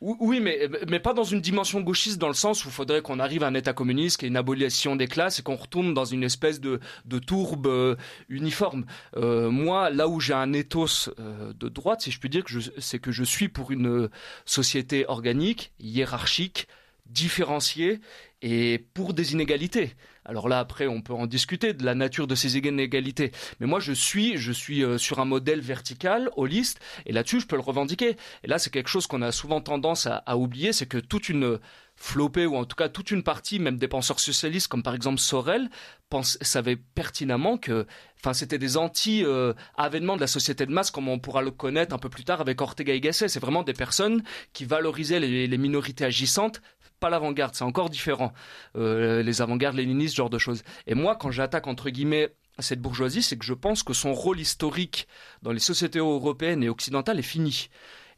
[0.00, 3.02] Ou- oui, mais, mais pas dans une dimension gauchiste, dans le sens où il faudrait
[3.02, 5.94] qu'on arrive à un État communiste, qui est une abolition des classes, et qu'on retourne
[5.94, 7.96] dans une espèce de, de tourbe euh,
[8.28, 8.84] uniforme.
[9.16, 12.44] Euh, moi, là où j'ai un ethos euh, de droite, si je puis dire,
[12.78, 14.08] c'est que je suis pour une
[14.44, 16.68] société organique, hiérarchique,
[17.08, 18.00] différenciée,
[18.42, 19.94] et pour des inégalités.
[20.24, 23.30] Alors là, après, on peut en discuter de la nature de ces inégalités.
[23.60, 27.46] Mais moi, je suis, je suis euh, sur un modèle vertical, holiste, et là-dessus, je
[27.46, 28.16] peux le revendiquer.
[28.42, 31.58] Et là, c'est quelque chose qu'on a souvent tendance à, oublier, c'est que toute une
[31.94, 35.18] flopée, ou en tout cas toute une partie, même des penseurs socialistes, comme par exemple
[35.18, 35.70] Sorel,
[36.10, 37.86] pense, savait pertinemment que,
[38.20, 41.98] enfin, c'était des anti-avènements de la société de masse, comme on pourra le connaître un
[41.98, 43.28] peu plus tard avec Ortega y Gasset.
[43.28, 46.60] C'est vraiment des personnes qui valorisaient les minorités agissantes,
[47.00, 48.32] pas l'avant-garde, c'est encore différent.
[48.76, 50.62] Euh, les avant-gardes léninistes, ce genre de choses.
[50.86, 54.40] Et moi, quand j'attaque entre guillemets cette bourgeoisie, c'est que je pense que son rôle
[54.40, 55.06] historique
[55.42, 57.68] dans les sociétés européennes et occidentales est fini.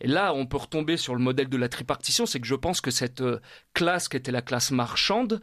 [0.00, 2.80] Et là, on peut retomber sur le modèle de la tripartition, c'est que je pense
[2.80, 3.40] que cette euh,
[3.74, 5.40] classe qui était la classe marchande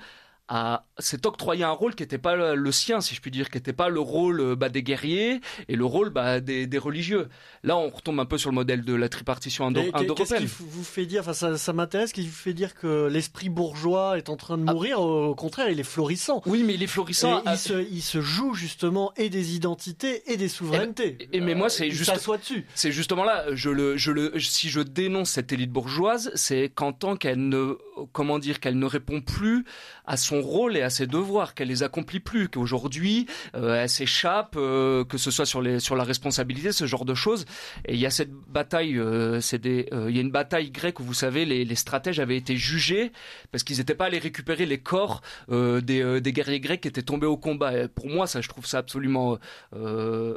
[0.47, 3.49] a s'est octroyé un rôle qui n'était pas le, le sien, si je puis dire,
[3.49, 6.77] qui n'était pas le rôle euh, bah, des guerriers et le rôle bah, des, des
[6.77, 7.27] religieux.
[7.63, 10.01] Là, on retombe un peu sur le modèle de la tripartition indo- Mais qu'est- Qu'est-ce
[10.35, 10.43] indo-européenne.
[10.43, 13.49] qui vous fait dire, enfin ça, ça m'intéresse, qu'est-ce qui vous fait dire que l'esprit
[13.49, 14.73] bourgeois est en train de Ah.
[14.73, 15.01] mourir?
[15.01, 16.41] Au contraire, il est florissant.
[16.45, 17.41] Oui, mais il est florissant.
[17.45, 21.17] il, se, il se joue justement et des identités et des souverainetés.
[21.31, 22.65] Et- et mais moi, c'est il juste- s'assoit dessus.
[22.75, 26.93] C'est justement là, je le, je le, si je dénonce cette élite bourgeoise, c'est qu'en
[26.93, 27.77] tant qu'elle ne,
[28.13, 29.65] comment dire, qu'elle ne répond plus
[30.05, 33.89] à son son rôle et à ses devoirs, qu'elle les accomplit plus, qu'aujourd'hui euh, elle
[33.89, 37.45] s'échappe, euh, que ce soit sur les sur la responsabilité, ce genre de choses.
[37.86, 40.99] Et il y a cette bataille, euh, c'est des, il y a une bataille grecque
[40.99, 43.11] où vous savez les, les stratèges avaient été jugés
[43.51, 47.27] parce qu'ils n'étaient pas allés récupérer les corps des, des guerriers grecs qui étaient tombés
[47.27, 47.88] au combat.
[47.88, 49.38] Pour moi, ça, je trouve ça absolument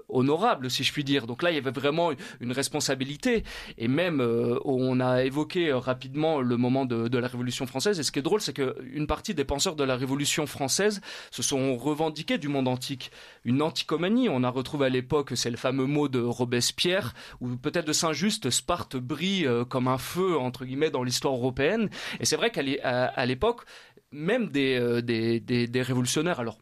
[0.09, 1.27] honorable, si je puis dire.
[1.27, 3.45] Donc là, il y avait vraiment une responsabilité.
[3.79, 4.21] Et même,
[4.65, 7.99] on a évoqué rapidement le moment de, de la Révolution française.
[7.99, 11.43] Et ce qui est drôle, c'est qu'une partie des penseurs de la Révolution française se
[11.43, 13.11] sont revendiqués du monde antique.
[13.45, 17.87] Une anticomanie, on a retrouvé à l'époque, c'est le fameux mot de Robespierre, ou peut-être
[17.87, 21.91] de Saint-Just, Sparte brille euh, comme un feu, entre guillemets, dans l'histoire européenne.
[22.21, 23.63] Et c'est vrai qu'à l'époque,
[24.13, 26.59] même des, euh, des, des, des révolutionnaires, alors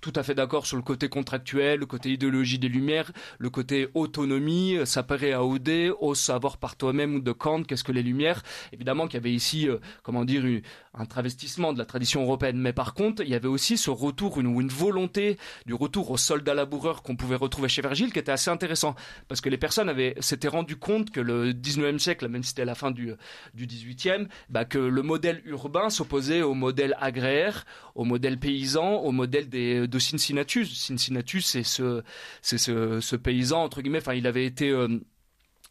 [0.00, 3.88] tout à fait d'accord sur le côté contractuel, le côté idéologie des Lumières, le côté
[3.94, 8.04] autonomie, euh, s'apparaît à OD, au savoir par toi-même ou de Kant, qu'est-ce que les
[8.04, 8.44] Lumières.
[8.72, 9.66] Évidemment qu'il y avait ici,
[10.04, 10.62] comment dire, une-
[10.98, 12.58] un travestissement de la tradition européenne.
[12.58, 16.16] Mais par contre, il y avait aussi ce retour, une, une volonté du retour au
[16.16, 18.94] soldat laboureur qu'on pouvait retrouver chez Virgile, qui était assez intéressant.
[19.28, 22.64] Parce que les personnes avaient, s'étaient rendu compte que le 19e siècle, même si c'était
[22.64, 23.12] la fin du,
[23.54, 29.12] du 18e, bah, que le modèle urbain s'opposait au modèle agraire, au modèle paysan, au
[29.12, 30.78] modèle des, de Cincinnatus.
[30.78, 32.02] Cincinnatus, c'est ce,
[32.42, 35.00] c'est ce, ce paysan, entre guillemets, enfin, il avait été, euh,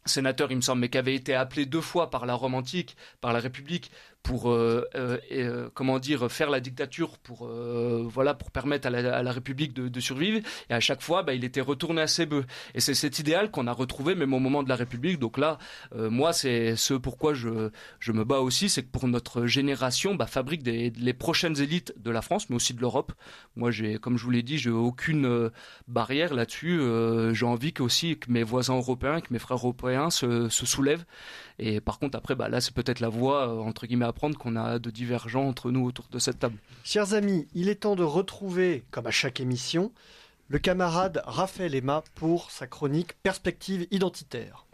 [0.08, 2.96] sénateur, il me semble, mais qui avait été appelé deux fois par la Rome antique,
[3.20, 3.90] par la République,
[4.22, 9.32] pour euh, euh, euh, comment dire faire la dictature pour voilà pour permettre à la,
[9.32, 10.40] République de, survivre.
[10.70, 12.44] Et à chaque fois bah, il était retourné à ses bœufs.
[12.74, 15.18] Et c'est cet idéal qu'on a retrouvé même au moment de la République.
[15.18, 15.58] Donc là
[15.94, 20.26] moi c'est ce pourquoi je, je me bats aussi c'est que pour notre génération bah,
[20.26, 23.12] fabrique des, les prochaines élites de la France mais aussi de l'Europe.
[23.56, 25.50] Moi j'ai comme je vous l'ai dit j'ai aucune
[25.86, 26.80] barrière là-dessus.
[27.32, 31.04] J'ai envie que aussi que mes voisins européens que mes frères européens se, se soulèvent
[31.58, 34.38] et par contre, après, bah, là, c'est peut-être la voie, euh, entre guillemets, à prendre
[34.38, 36.56] qu'on a de divergents entre nous autour de cette table.
[36.84, 39.92] Chers amis, il est temps de retrouver, comme à chaque émission,
[40.48, 44.66] le camarade Raphaël Emma pour sa chronique Perspective identitaire.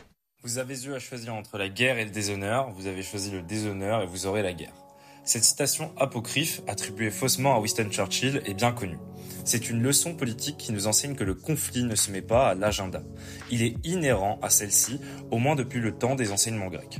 [0.43, 3.41] Vous avez eu à choisir entre la guerre et le déshonneur, vous avez choisi le
[3.41, 4.84] déshonneur et vous aurez la guerre.
[5.25, 8.99] Cette citation apocryphe, attribuée faussement à Winston Churchill, est bien connue.
[9.45, 12.55] C'est une leçon politique qui nous enseigne que le conflit ne se met pas à
[12.55, 13.03] l'agenda.
[13.51, 15.01] Il est inhérent à celle-ci,
[15.31, 16.99] au moins depuis le temps des enseignements grecs.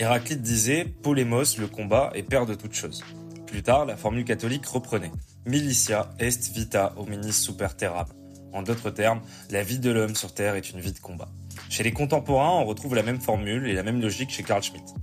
[0.00, 3.04] Héraclite disait Polémos, le combat, est père de toute chose.
[3.46, 5.12] Plus tard, la formule catholique reprenait
[5.46, 8.06] Militia est vita hominis super terram.
[8.52, 11.28] En d'autres termes, la vie de l'homme sur Terre est une vie de combat.
[11.68, 14.94] Chez les contemporains, on retrouve la même formule et la même logique chez Carl Schmitt.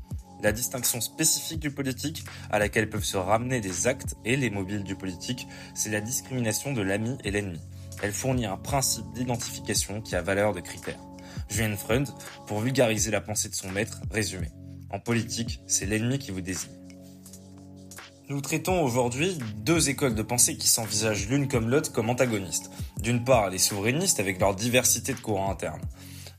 [0.43, 4.83] La distinction spécifique du politique, à laquelle peuvent se ramener les actes et les mobiles
[4.83, 7.59] du politique, c'est la discrimination de l'ami et l'ennemi.
[8.03, 10.99] Elle fournit un principe d'identification qui a valeur de critère.
[11.49, 12.07] Julien Freund,
[12.45, 14.49] pour vulgariser la pensée de son maître, résumé.
[14.89, 16.71] En politique, c'est l'ennemi qui vous désigne.
[18.29, 22.69] Nous traitons aujourd'hui deux écoles de pensée qui s'envisagent l'une comme l'autre comme antagonistes.
[22.99, 25.81] D'une part, les souverainistes avec leur diversité de courants internes.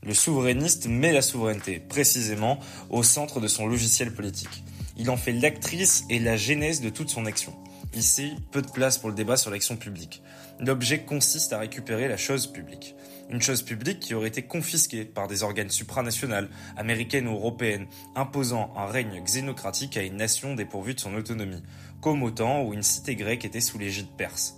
[0.01, 4.63] Le souverainiste met la souveraineté, précisément, au centre de son logiciel politique.
[4.95, 7.53] Il en fait l'actrice et la genèse de toute son action.
[7.93, 10.23] Ici, peu de place pour le débat sur l'action publique.
[10.59, 12.95] L'objet consiste à récupérer la chose publique.
[13.29, 18.73] Une chose publique qui aurait été confisquée par des organes supranationales, américaines ou européennes, imposant
[18.77, 21.63] un règne xénocratique à une nation dépourvue de son autonomie,
[21.99, 24.55] comme au temps où une cité grecque était sous l'égide perse.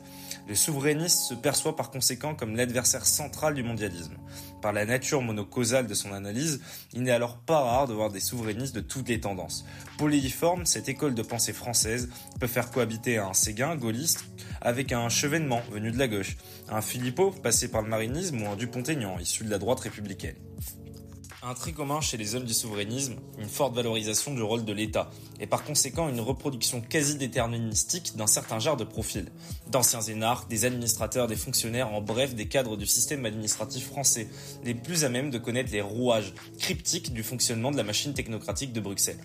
[0.48, 4.18] Le souverainiste se perçoit par conséquent comme l'adversaire central du mondialisme.
[4.62, 6.62] Par la nature monocausale de son analyse,
[6.94, 9.66] il n'est alors pas rare de voir des souverainistes de toutes les tendances.
[9.98, 12.10] Polyforme, cette école de pensée française
[12.40, 14.26] peut faire cohabiter un Séguin gaulliste
[14.62, 16.38] avec un Chevènement venu de la gauche,
[16.70, 20.36] un Philippot passé par le marinisme ou un Dupont-Aignan issu de la droite républicaine.
[21.44, 25.10] Un trait commun chez les hommes du souverainisme, une forte valorisation du rôle de l'État,
[25.40, 29.26] et par conséquent une reproduction quasi déterministique d'un certain genre de profil.
[29.66, 34.28] D'anciens énarques, des administrateurs, des fonctionnaires, en bref des cadres du système administratif français,
[34.64, 38.72] les plus à même de connaître les rouages cryptiques du fonctionnement de la machine technocratique
[38.72, 39.20] de Bruxelles.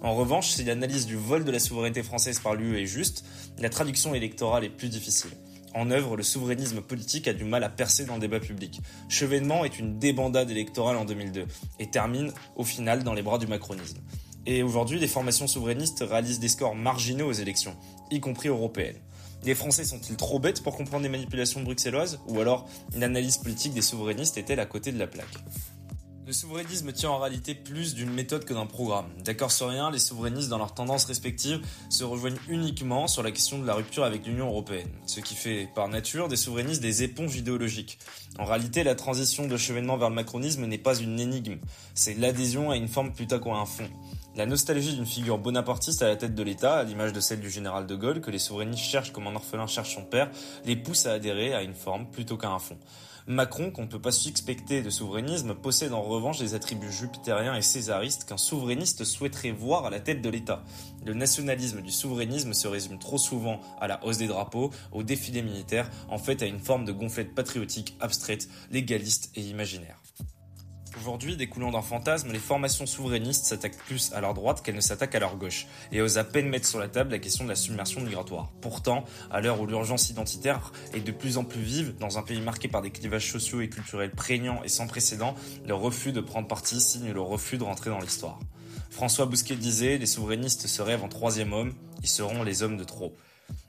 [0.00, 3.26] En revanche, si l'analyse du vol de la souveraineté française par l'UE est juste,
[3.58, 5.32] la traduction électorale est plus difficile.
[5.78, 8.80] En œuvre, le souverainisme politique a du mal à percer dans le débat public.
[9.08, 11.46] Chevènement est une débandade électorale en 2002
[11.78, 13.98] et termine au final dans les bras du macronisme.
[14.44, 17.76] Et aujourd'hui, les formations souverainistes réalisent des scores marginaux aux élections,
[18.10, 18.98] y compris européennes.
[19.44, 23.72] Les Français sont-ils trop bêtes pour comprendre les manipulations bruxelloises Ou alors une analyse politique
[23.72, 25.38] des souverainistes est-elle à côté de la plaque?
[26.28, 29.06] Le souverainisme tient en réalité plus d'une méthode que d'un programme.
[29.24, 33.58] D'accord sur rien, les souverainistes dans leurs tendances respectives se rejoignent uniquement sur la question
[33.58, 37.34] de la rupture avec l'Union européenne, ce qui fait par nature des souverainistes des éponges
[37.36, 37.98] idéologiques.
[38.38, 41.60] En réalité, la transition de chevènement vers le macronisme n'est pas une énigme,
[41.94, 43.88] c'est l'adhésion à une forme plutôt qu'à un fond.
[44.36, 47.48] La nostalgie d'une figure bonapartiste à la tête de l'État, à l'image de celle du
[47.48, 50.30] général de Gaulle que les souverainistes cherchent comme un orphelin cherche son père,
[50.66, 52.76] les pousse à adhérer à une forme plutôt qu'à un fond.
[53.28, 57.60] Macron, qu'on ne peut pas suspecter de souverainisme, possède en revanche des attributs jupitériens et
[57.60, 60.64] césaristes qu'un souverainiste souhaiterait voir à la tête de l'État.
[61.04, 65.42] Le nationalisme du souverainisme se résume trop souvent à la hausse des drapeaux, au défilé
[65.42, 69.97] militaire, en fait à une forme de gonflette patriotique abstraite, légaliste et imaginaire.
[71.00, 75.14] Aujourd'hui, découlant d'un fantasme, les formations souverainistes s'attaquent plus à leur droite qu'elles ne s'attaquent
[75.14, 77.54] à leur gauche, et osent à peine mettre sur la table la question de la
[77.54, 78.50] submersion migratoire.
[78.60, 82.40] Pourtant, à l'heure où l'urgence identitaire est de plus en plus vive, dans un pays
[82.40, 85.36] marqué par des clivages sociaux et culturels prégnants et sans précédent,
[85.66, 88.40] le refus de prendre parti signe le refus de rentrer dans l'histoire.
[88.90, 92.84] François Bousquet disait, les souverainistes se rêvent en troisième homme, ils seront les hommes de
[92.84, 93.14] trop.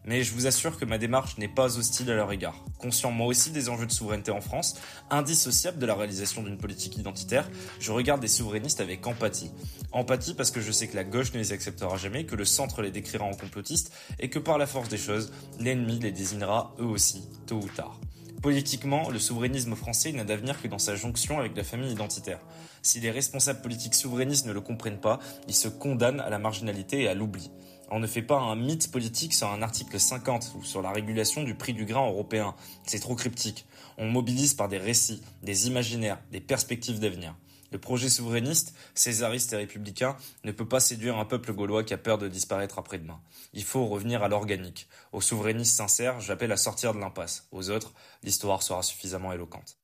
[0.06, 2.56] Mais je vous assure que ma démarche n'est pas hostile à leur égard.
[2.80, 4.76] Conscient moi aussi des enjeux de souveraineté en France,
[5.10, 7.50] indissociable de la réalisation d'une politique identitaire,
[7.80, 9.52] je regarde les souverainistes avec empathie.
[9.92, 12.82] Empathie parce que je sais que la gauche ne les acceptera jamais, que le centre
[12.82, 16.86] les décrira en complotistes, et que par la force des choses, l'ennemi les désignera eux
[16.86, 18.00] aussi, tôt ou tard.
[18.42, 22.40] Politiquement, le souverainisme français n'a d'avenir que dans sa jonction avec la famille identitaire.
[22.82, 25.20] Si les responsables politiques souverainistes ne le comprennent pas,
[25.50, 27.52] ils se condamnent à la marginalité et à l'oubli.
[27.92, 31.42] On ne fait pas un mythe politique sur un article 50 ou sur la régulation
[31.42, 32.54] du prix du grain européen.
[32.86, 33.66] C'est trop cryptique.
[33.98, 37.36] On mobilise par des récits, des imaginaires, des perspectives d'avenir.
[37.72, 41.98] Le projet souverainiste, césariste et républicain, ne peut pas séduire un peuple gaulois qui a
[41.98, 43.20] peur de disparaître après-demain.
[43.54, 44.88] Il faut revenir à l'organique.
[45.12, 47.48] Aux souverainistes sincères, j'appelle à sortir de l'impasse.
[47.52, 49.78] Aux autres, l'histoire sera suffisamment éloquente.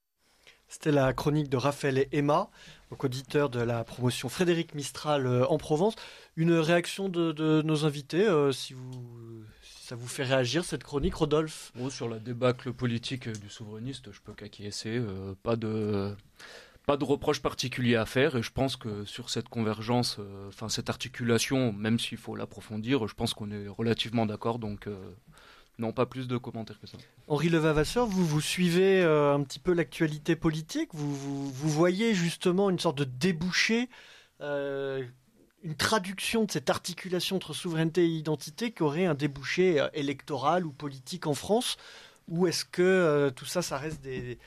[0.68, 2.50] C'était la chronique de Raphaël et Emma,
[2.90, 5.96] donc auditeur de la promotion Frédéric Mistral euh, en Provence.
[6.38, 10.84] Une réaction de, de nos invités, euh, si, vous, si ça vous fait réagir cette
[10.84, 11.72] chronique, Rodolphe?
[11.76, 14.98] Bon, sur la débâcle politique du souverainiste, je peux qu'acquiescer.
[14.98, 16.14] euh, pas de
[16.86, 20.70] pas de reproche particulier à faire et je pense que sur cette convergence, euh, enfin
[20.70, 24.60] cette articulation, même s'il faut l'approfondir, je pense qu'on est relativement d'accord.
[24.60, 24.96] Donc euh,
[25.80, 26.98] non, pas plus de commentaires que ça.
[27.28, 32.14] Henri Levavasseur, vous, vous suivez euh, un petit peu l'actualité politique, vous, vous, vous voyez
[32.14, 33.90] justement une sorte de débouché,
[34.42, 35.04] euh,
[35.66, 40.64] une traduction de cette articulation entre souveraineté et identité qui aurait un débouché euh, électoral
[40.64, 41.78] ou politique en France,
[42.28, 44.38] ou est-ce que euh, tout ça, ça reste des,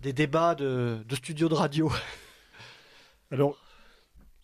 [0.00, 1.92] débats de, de studios de radio?
[3.30, 3.58] Alors,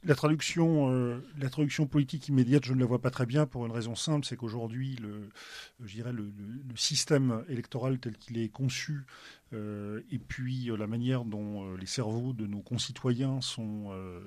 [0.02, 3.66] la traduction, euh, la traduction politique immédiate, je ne la vois pas très bien pour
[3.66, 5.28] une raison simple, c'est qu'aujourd'hui, le,
[5.84, 6.32] je dirais le,
[6.74, 9.04] système électoral tel qu'il est conçu,
[9.52, 14.20] euh, et puis euh, la manière dont euh, les cerveaux de nos concitoyens sont euh,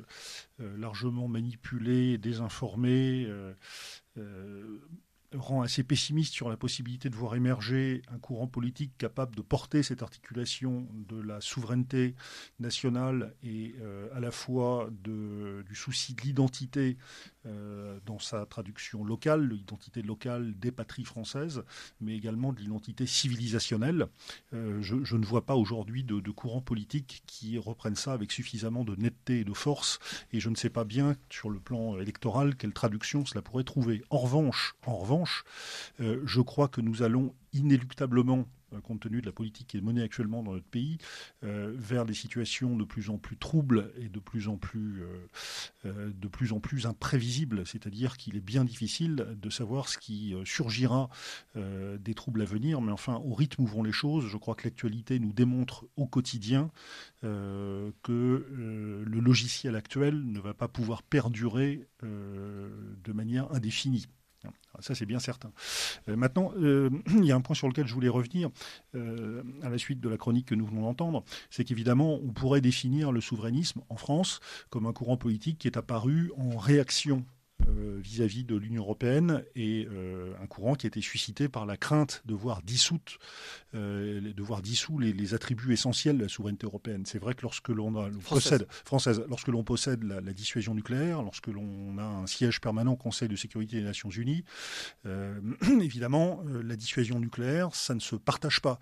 [0.59, 3.53] euh, largement manipulés, désinformés, euh,
[4.17, 4.79] euh,
[5.33, 9.83] rend assez pessimiste sur la possibilité de voir émerger un courant politique capable de porter
[9.83, 12.15] cette articulation de la souveraineté
[12.59, 16.97] nationale et euh, à la fois du souci de l'identité
[17.45, 21.63] euh, dans sa traduction locale, l'identité locale des patries françaises,
[21.99, 24.07] mais également de l'identité civilisationnelle.
[24.53, 28.95] Euh, je, ne vois pas aujourd'hui de, courant politique qui reprenne ça avec suffisamment de
[28.95, 29.99] netteté et de force,
[30.31, 34.03] et je ne sais pas bien sur le plan électoral quelle traduction cela pourrait trouver.
[34.09, 35.43] En revanche, en revanche,
[35.99, 38.47] euh, je crois que nous allons inéluctablement
[38.81, 40.97] compte tenu de la politique qui est menée actuellement dans notre pays,
[41.43, 45.27] euh, vers des situations de plus en plus troubles et de plus en plus, euh,
[45.85, 47.65] euh, de plus, en plus imprévisibles.
[47.65, 51.09] C'est-à-dire qu'il est bien difficile de savoir ce qui euh, surgira
[51.55, 52.81] euh, des troubles à venir.
[52.81, 56.07] Mais enfin, au rythme où vont les choses, je crois que l'actualité nous démontre au
[56.07, 56.71] quotidien
[57.23, 62.69] euh, que euh, le logiciel actuel ne va pas pouvoir perdurer euh,
[63.03, 64.07] de manière indéfinie.
[64.79, 65.51] Ça, c'est bien certain.
[66.09, 68.49] Euh, maintenant, euh, il y a un point sur lequel je voulais revenir
[68.95, 72.61] euh, à la suite de la chronique que nous venons d'entendre, c'est qu'évidemment, on pourrait
[72.61, 74.39] définir le souverainisme en France
[74.69, 77.25] comme un courant politique qui est apparu en réaction
[77.69, 81.77] euh, vis-à-vis de l'Union européenne et euh, un courant qui a été suscité par la
[81.77, 83.17] crainte de voir dissoute,
[83.75, 87.05] euh, de voir dissous les, les attributs essentiels de la souveraineté européenne.
[87.05, 88.43] C'est vrai que lorsque l'on a- l'on Française.
[88.59, 92.93] possède française, lorsque l'on possède la, la dissuasion nucléaire, lorsque l'on a un siège permanent
[92.93, 94.43] au Conseil de sécurité des Nations Unies,
[95.81, 98.79] évidemment, la dissuasion nucléaire, ça ne se partage pas.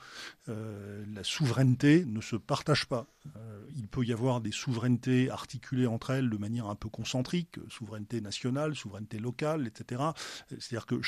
[0.47, 3.07] La souveraineté ne se partage pas.
[3.35, 7.59] Euh, il peut y avoir des souverainetés articulées entre elles de manière un peu concentrique,
[7.69, 10.01] souveraineté nationale, souveraineté locale, etc.
[10.49, 10.99] C'est-à-dire que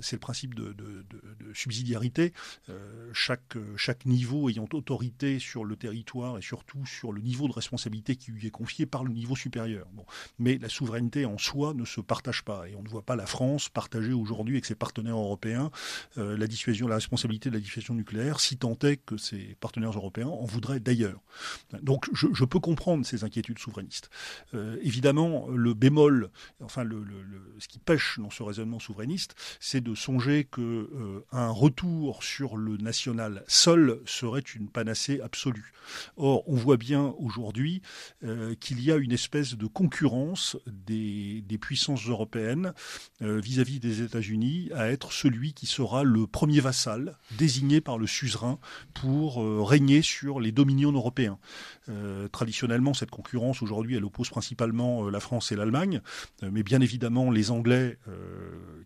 [0.00, 2.32] c'est le principe de, de, de, de subsidiarité.
[2.68, 7.52] Euh, chaque, chaque niveau ayant autorité sur le territoire et surtout sur le niveau de
[7.52, 9.86] responsabilité qui lui est confié par le niveau supérieur.
[9.92, 10.04] Bon.
[10.38, 13.26] Mais la souveraineté en soi ne se partage pas et on ne voit pas la
[13.26, 15.70] France partager aujourd'hui avec ses partenaires européens
[16.18, 19.92] euh, la dissuasion, la responsabilité de la dissuasion nucléaire, si tant est que ses partenaires
[19.92, 21.20] européens en voudraient d'ailleurs.
[21.82, 24.10] Donc je, peux comprendre ces inquiétudes souverainistes.
[24.54, 26.30] Euh, évidemment, le bémol,
[26.62, 27.04] enfin le,
[27.58, 32.56] ce qui pêche dans ce raisonnement souverainiste, c'est de songer que euh, un retour sur
[32.56, 35.72] le national seul serait une panacée absolue.
[36.16, 37.82] Or, on voit bien aujourd'hui
[38.24, 42.72] euh, qu'il y a une espèce de concurrence des, puissances européennes
[43.20, 48.06] vis-à-vis -vis des États-Unis à être celui qui sera le premier vassal désigné par le
[48.06, 48.58] suzerain
[48.94, 51.38] pour régner sur les dominions européens.
[51.88, 56.00] Euh, traditionnellement, cette concurrence aujourd'hui, elle oppose principalement euh, la France et l'Allemagne,
[56.42, 57.98] euh, mais bien évidemment les Anglais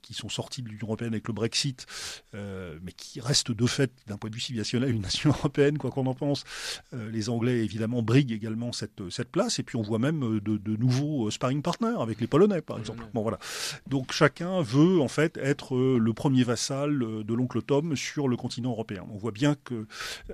[0.02, 1.86] qui sont sortis de l'Union européenne avec le Brexit,
[2.32, 6.06] mais qui restent de fait, d'un point de vue civilisationnel, une nation européenne, quoi qu'on
[6.06, 6.44] en pense.
[6.92, 10.76] les Anglais évidemment briguent également cette, cette place, et puis on voit même de, de
[10.76, 13.04] nouveaux sparring partners avec les Polonais, par exemple.
[13.14, 13.38] Bon voilà.
[13.86, 18.70] Donc chacun veut en fait être le premier vassal de l'oncle Tom sur le continent
[18.70, 19.06] européen.
[19.12, 19.86] On voit bien que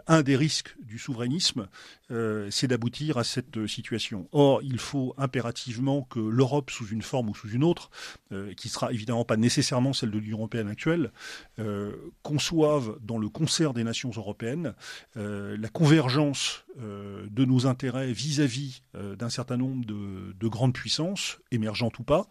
[0.07, 1.69] un des risques du souverainisme,
[2.11, 4.29] euh, c'est d'aboutir à cette euh, situation.
[4.33, 7.91] Or, il faut impérativement que l'Europe, sous une forme ou sous une autre,
[8.33, 11.11] euh, qui sera évidemment pas nécessairement celle de l'Union européenne actuelle,
[11.59, 14.75] euh, conçoive dans le concert des nations européennes
[15.17, 20.73] euh, la convergence euh, de nos intérêts vis-à-vis -vis, d'un certain nombre de, de, grandes
[20.73, 22.27] puissances, émergentes ou pas.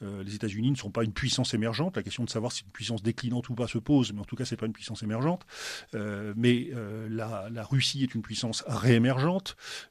[0.00, 1.96] les États-Unis ne sont pas une puissance émergente.
[1.96, 4.36] La question de savoir si une puissance déclinante ou pas se pose, mais en tout
[4.36, 5.46] cas, c'est pas une puissance émergente.
[6.36, 6.70] mais
[7.08, 9.41] la, Russie est une puissance réémergente.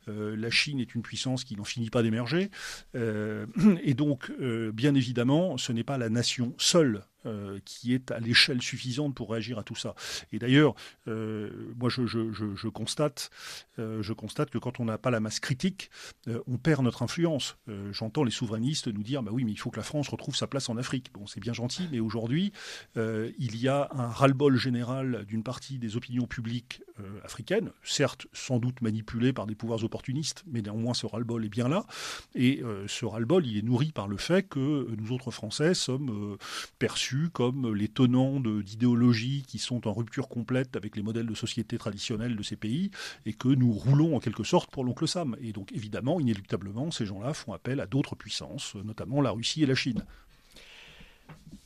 [0.08, 2.50] Euh, la Chine est une puissance qui n'en finit pas d'émerger.
[2.96, 3.46] Euh,
[3.84, 8.20] et donc, euh, bien évidemment, ce n'est pas la nation seule euh, qui est à
[8.20, 9.94] l'échelle suffisante pour réagir à tout ça.
[10.32, 10.74] Et d'ailleurs,
[11.08, 13.30] euh, moi, je, constate,
[13.78, 15.92] euh, je constate que quand on n'a pas la masse critique,
[16.48, 17.58] on perd notre influence.
[17.92, 20.48] J'entends les souverainistes nous dire, bah oui, mais il faut que la France retrouve sa
[20.48, 21.12] place en Afrique.
[21.14, 22.54] Bon, c'est bien gentil, mais aujourd'hui,
[22.96, 26.82] il y a un ras-le-bol général d'une partie des opinions publiques
[27.24, 31.68] africaines, certes sans doute manipulées par des pouvoirs opportunistes, mais néanmoins ce ras-le-bol est bien
[31.68, 31.86] là.
[32.36, 36.38] Et ce ras-le-bol, il est nourri par le fait que nous autres Français sommes
[36.78, 41.78] perçus comme les tenants d'idéologies qui sont en rupture complète avec les modèles de société
[41.78, 42.92] traditionnels de ces pays
[43.26, 45.36] et que nous roulons en quelque sorte pour l'oncle Sam.
[45.42, 49.66] Et donc évidemment, inéluctablement, ces gens-là font appel à d'autres puissances, notamment la Russie et
[49.66, 50.04] la Chine.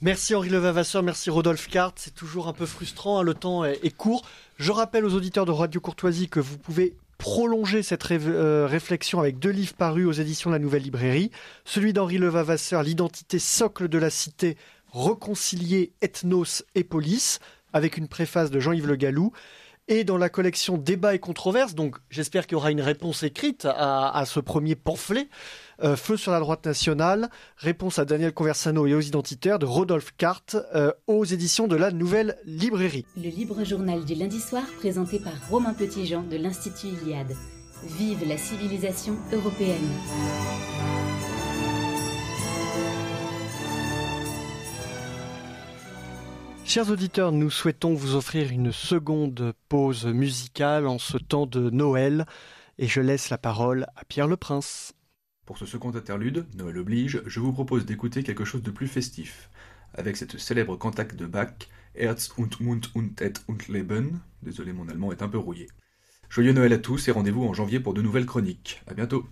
[0.01, 1.99] Merci Henri Levavasseur, merci Rodolphe Carte.
[1.99, 4.23] C'est toujours un peu frustrant, hein, le temps est, court.
[4.57, 9.39] Je rappelle aux auditeurs de Radio Courtoisie que vous pouvez prolonger cette euh, réflexion avec
[9.39, 11.31] deux livres parus aux éditions de la Nouvelle Librairie.
[11.63, 14.57] Celui d'Henri Levavasseur, L'identité socle de la cité,
[14.95, 17.39] Reconcilier ethnos et police,
[17.73, 19.33] avec une préface de Jean-Yves Le Gallou.
[19.89, 23.65] Et dans la collection Débat et controverses, donc j'espère qu'il y aura une réponse écrite
[23.65, 25.27] à, à ce premier pamphlet,
[25.83, 30.13] euh, Feu sur la droite nationale, réponse à Daniel Conversano et aux identitaires de Rodolphe
[30.17, 33.05] Carte euh, aux éditions de la Nouvelle Librairie.
[33.17, 37.35] Le libre journal du lundi soir présenté par Romain Petitjean de l'Institut Iliade.
[37.83, 39.89] Vive la civilisation européenne.
[46.67, 52.25] Chers auditeurs, nous souhaitons vous offrir une seconde pause musicale en ce temps de Noël
[52.79, 54.93] et je laisse la parole à Pierre le Prince.
[55.45, 59.51] Pour ce second interlude, Noël oblige, je vous propose d'écouter quelque chose de plus festif,
[59.93, 61.53] avec cette célèbre cantate de Bach,
[61.93, 64.19] Herz und Mund und Et und Leben.
[64.41, 65.67] Désolé, mon allemand est un peu rouillé.
[66.29, 68.81] Joyeux Noël à tous et rendez-vous en janvier pour de nouvelles chroniques.
[68.87, 69.25] À bientôt!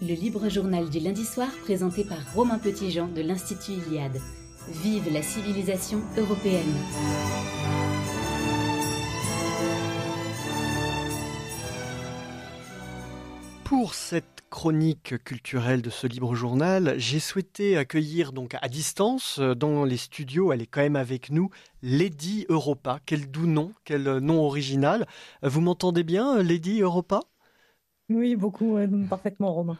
[0.00, 4.20] Le libre journal du lundi soir présenté par Romain Petitjean de l'Institut Iliade.
[4.68, 6.62] Vive la civilisation européenne.
[13.64, 19.84] Pour cette chronique culturelle de ce libre journal, j'ai souhaité accueillir donc à distance dans
[19.84, 21.50] les studios, elle est quand même avec nous,
[21.82, 23.00] Lady Europa.
[23.04, 25.08] Quel doux nom, quel nom original.
[25.42, 27.22] Vous m'entendez bien, Lady Europa?
[28.10, 28.78] Oui, beaucoup,
[29.10, 29.78] parfaitement, Romain.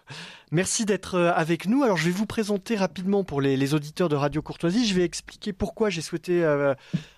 [0.50, 1.82] Merci d'être euh, avec nous.
[1.82, 4.86] Alors, je vais vous présenter rapidement pour les, auditeurs de Radio Courtoisie.
[4.86, 6.44] Je vais expliquer pourquoi j'ai souhaité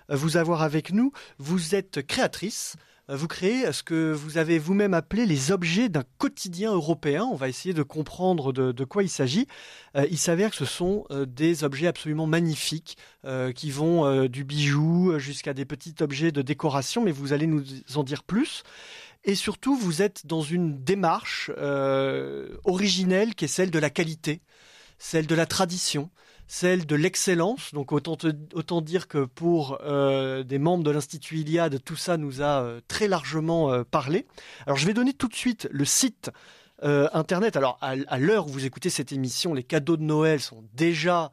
[0.09, 1.11] vous avoir avec nous.
[1.37, 2.75] Vous êtes créatrice,
[3.11, 7.27] euh, vous créez ce que vous avez vous-même appelé les objets d'un quotidien européen.
[7.31, 9.47] On va essayer de comprendre de, quoi il s'agit.
[9.95, 12.97] Euh, il s'avère que ce sont euh, des objets absolument magnifiques
[13.55, 18.01] qui vont du bijou jusqu'à des petits objets de décoration, mais vous allez nous en
[18.01, 18.63] dire plus.
[19.23, 21.51] Et surtout, vous êtes dans une démarche
[22.63, 24.41] originelle qui est celle de la qualité,
[24.97, 26.09] celle de la tradition,
[26.51, 27.73] celle de l'excellence.
[27.73, 28.17] Donc autant,
[28.53, 32.81] autant dire que pour euh, des membres de l'Institut Iliade, tout ça nous a euh,
[32.89, 34.27] très largement euh, parlé.
[34.65, 36.29] Alors je vais donner tout de suite le site
[36.83, 37.57] internet.
[37.57, 41.31] Alors à, l'heure où vous écoutez cette émission, les cadeaux de Noël sont déjà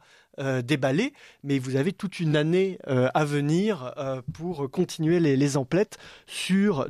[0.63, 1.13] déballés,
[1.43, 3.93] mais vous avez toute une année à venir
[4.33, 6.89] pour continuer les, emplettes sur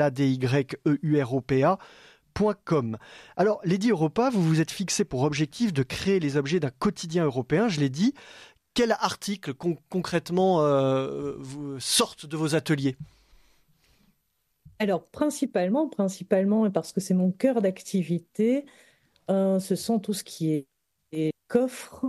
[0.00, 0.10] a
[3.36, 7.24] alors, Lady Europa, vous vous êtes fixé pour objectif de créer les objets d'un quotidien
[7.24, 8.14] européen, je l'ai dit.
[8.72, 11.36] Quels articles concrètement euh,
[11.78, 12.96] sortent de vos ateliers?
[14.78, 18.89] Alors, principalement, principalement, parce que c'est mon cœur d'activité, euh,
[19.60, 20.66] ce sont tout ce qui
[21.12, 22.06] est coffres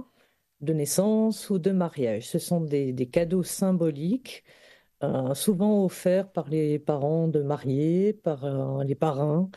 [0.61, 2.27] de naissance ou de mariage.
[2.29, 4.43] Ce sont des, cadeaux symboliques,
[5.03, 9.49] euh, souvent offerts par les parents de mariés, par les parrains,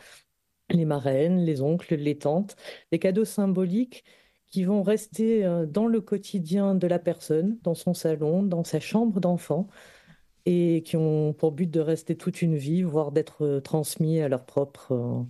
[0.69, 2.55] les marraines, les oncles, les tantes,
[2.91, 4.03] des cadeaux symboliques
[4.47, 8.79] qui vont rester euh, dans le quotidien de la personne, dans son salon, dans sa
[8.79, 9.67] chambre d'enfant,
[10.45, 14.29] et qui ont pour but de rester toute une vie, voire d'être euh, transmis à
[14.29, 15.25] leur propre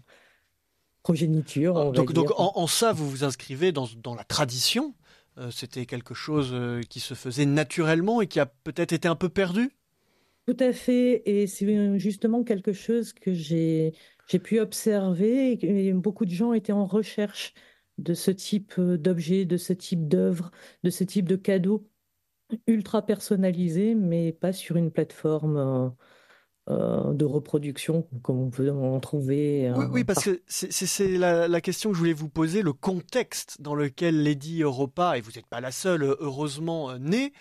[1.05, 1.91] euh, progéniture.
[1.91, 4.93] donc, donc en, ça, vous vous inscrivez dans, la tradition
[5.51, 6.55] C'était quelque chose
[6.89, 9.71] qui se faisait naturellement et qui a peut-être été un peu perdu?
[10.47, 13.93] Tout à fait, et c'est justement quelque chose que j'ai
[14.43, 15.57] pu observer
[15.93, 17.53] beaucoup de gens étaient en recherche
[17.97, 20.51] de ce type euh, d'objets, de ce type d'œuvres,
[20.83, 21.87] de ce type de cadeaux
[22.67, 25.89] ultra personnalisés, mais pas sur une plateforme euh,
[26.69, 29.71] euh, de reproduction comme on peut en trouver.
[29.91, 34.23] oui, parce que c'est la, question que je voulais vous poser, le contexte dans lequel
[34.23, 37.33] Lady Europa, et vous n'êtes pas la seule, heureusement, née,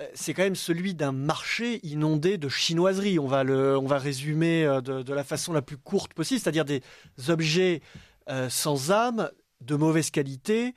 [0.00, 3.18] euh, c'est quand même celui d'un marché inondé de chinoiseries.
[3.18, 6.64] On va le, on va résumer euh, de, la façon la plus courte possible, c'est-à-dire
[6.64, 6.82] des
[7.28, 7.80] objets
[8.28, 9.30] euh, sans âme,
[9.60, 10.74] de mauvaise qualité,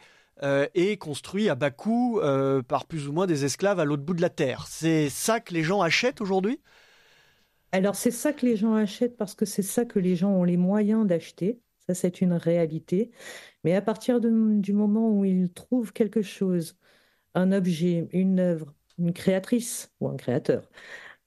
[0.73, 2.19] et construits à bas coût
[2.67, 4.65] par plus ou moins des esclaves à l'autre bout de la terre.
[4.67, 6.59] C'est ça que les gens achètent aujourd'hui?
[7.71, 10.43] Alors c'est ça que les gens achètent parce que c'est ça que les gens ont
[10.43, 11.61] les moyens d'acheter.
[11.87, 13.11] Ça c'est une réalité.
[13.63, 16.77] Mais à partir du moment où ils trouvent quelque chose,
[17.35, 20.69] un objet, une œuvre, une créatrice ou un créateur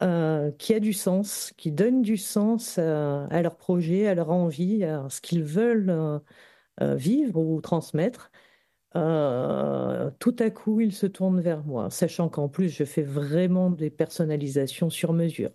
[0.02, 4.84] euh, qui a du sens, qui donne du sens à, leur projet, à leur envie,
[4.84, 6.18] à ce qu'ils veulent euh,
[6.82, 8.32] euh, vivre ou transmettre,
[10.20, 13.90] tout à coup, ils se tournent vers moi, sachant qu'en plus, je fais vraiment des
[13.90, 15.50] personnalisations sur mesure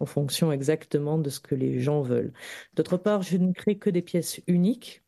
[0.00, 2.32] en fonction exactement de ce que les gens veulent.
[2.74, 5.02] D'autre part, je ne crée que des pièces uniques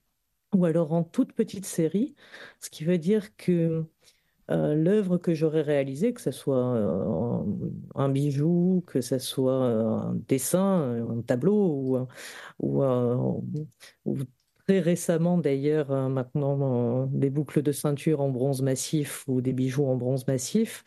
[0.55, 2.15] ou alors en toute petite série,
[2.61, 3.85] ce qui veut dire que
[4.51, 7.45] euh, l'œuvre que j'aurais réalisée, que ce soit euh,
[7.95, 12.07] un bijou, que ce soit euh, un dessin, un tableau,
[12.59, 12.85] ou,
[14.05, 14.19] ou,
[14.67, 19.97] très récemment d'ailleurs, maintenant, des boucles de ceinture en bronze massif ou des bijoux en
[19.97, 20.85] bronze massif.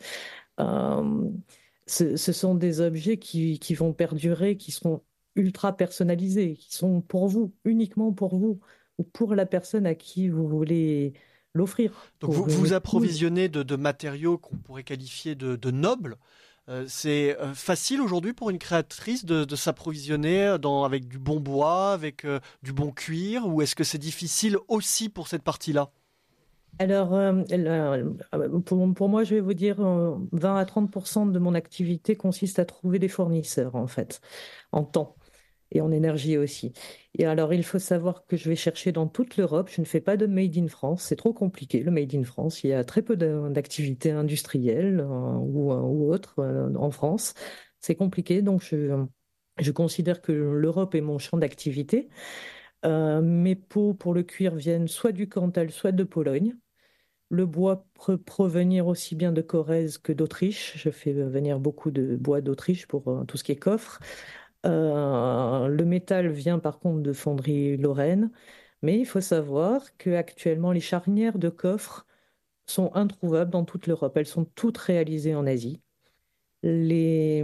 [1.86, 5.02] Ce, sont des objets qui, qui vont perdurer, qui seront
[5.36, 8.60] ultra personnalisés, qui sont pour vous, uniquement pour vous,
[8.98, 11.12] ou pour la personne à qui vous voulez
[11.54, 11.92] l'offrir.
[12.20, 16.16] Donc vous vous approvisionnez de, matériaux qu'on pourrait qualifier de, nobles.
[16.68, 22.24] Euh, c'est euh, facile aujourd'hui pour une créatrice de, s'approvisionner avec du bon bois, avec
[22.24, 25.90] euh, du bon cuir, ou est-ce que c'est difficile aussi pour cette partie-là?
[26.78, 27.10] Alors,
[28.64, 32.64] pour, pour, moi, je vais vous dire, 20 à 30% de mon activité consiste à
[32.64, 34.20] trouver des fournisseurs, en fait,
[34.72, 35.16] en temps
[35.72, 36.72] et en énergie aussi.
[37.14, 39.70] Et alors, il faut savoir que je vais chercher dans toute l'Europe.
[39.70, 41.04] Je ne fais pas de Made in France.
[41.04, 42.62] C'est trop compliqué, le Made in France.
[42.64, 45.06] Il y a très peu d'activités industrielles euh,
[45.38, 47.34] ou, euh, autres euh, en France.
[47.80, 48.42] C'est compliqué.
[48.42, 49.04] Donc, je,
[49.58, 52.08] Je considère que l'Europe est mon champ d'activité.
[52.84, 56.56] Euh, mes peaux pour le cuir viennent soit du Cantal, soit de Pologne.
[57.30, 60.74] Le bois peut provenir aussi bien de Corrèze que d'Autriche.
[60.76, 64.00] Je fais venir beaucoup de bois d'Autriche pour euh, tout ce qui est coffre.
[64.66, 68.30] Euh, le métal vient par contre de fonderie Lorraine.
[68.82, 72.06] Mais il faut savoir qu'actuellement, les charnières de coffre
[72.66, 74.16] sont introuvables dans toute l'Europe.
[74.16, 75.82] Elles sont toutes réalisées en Asie.
[76.62, 77.42] Les,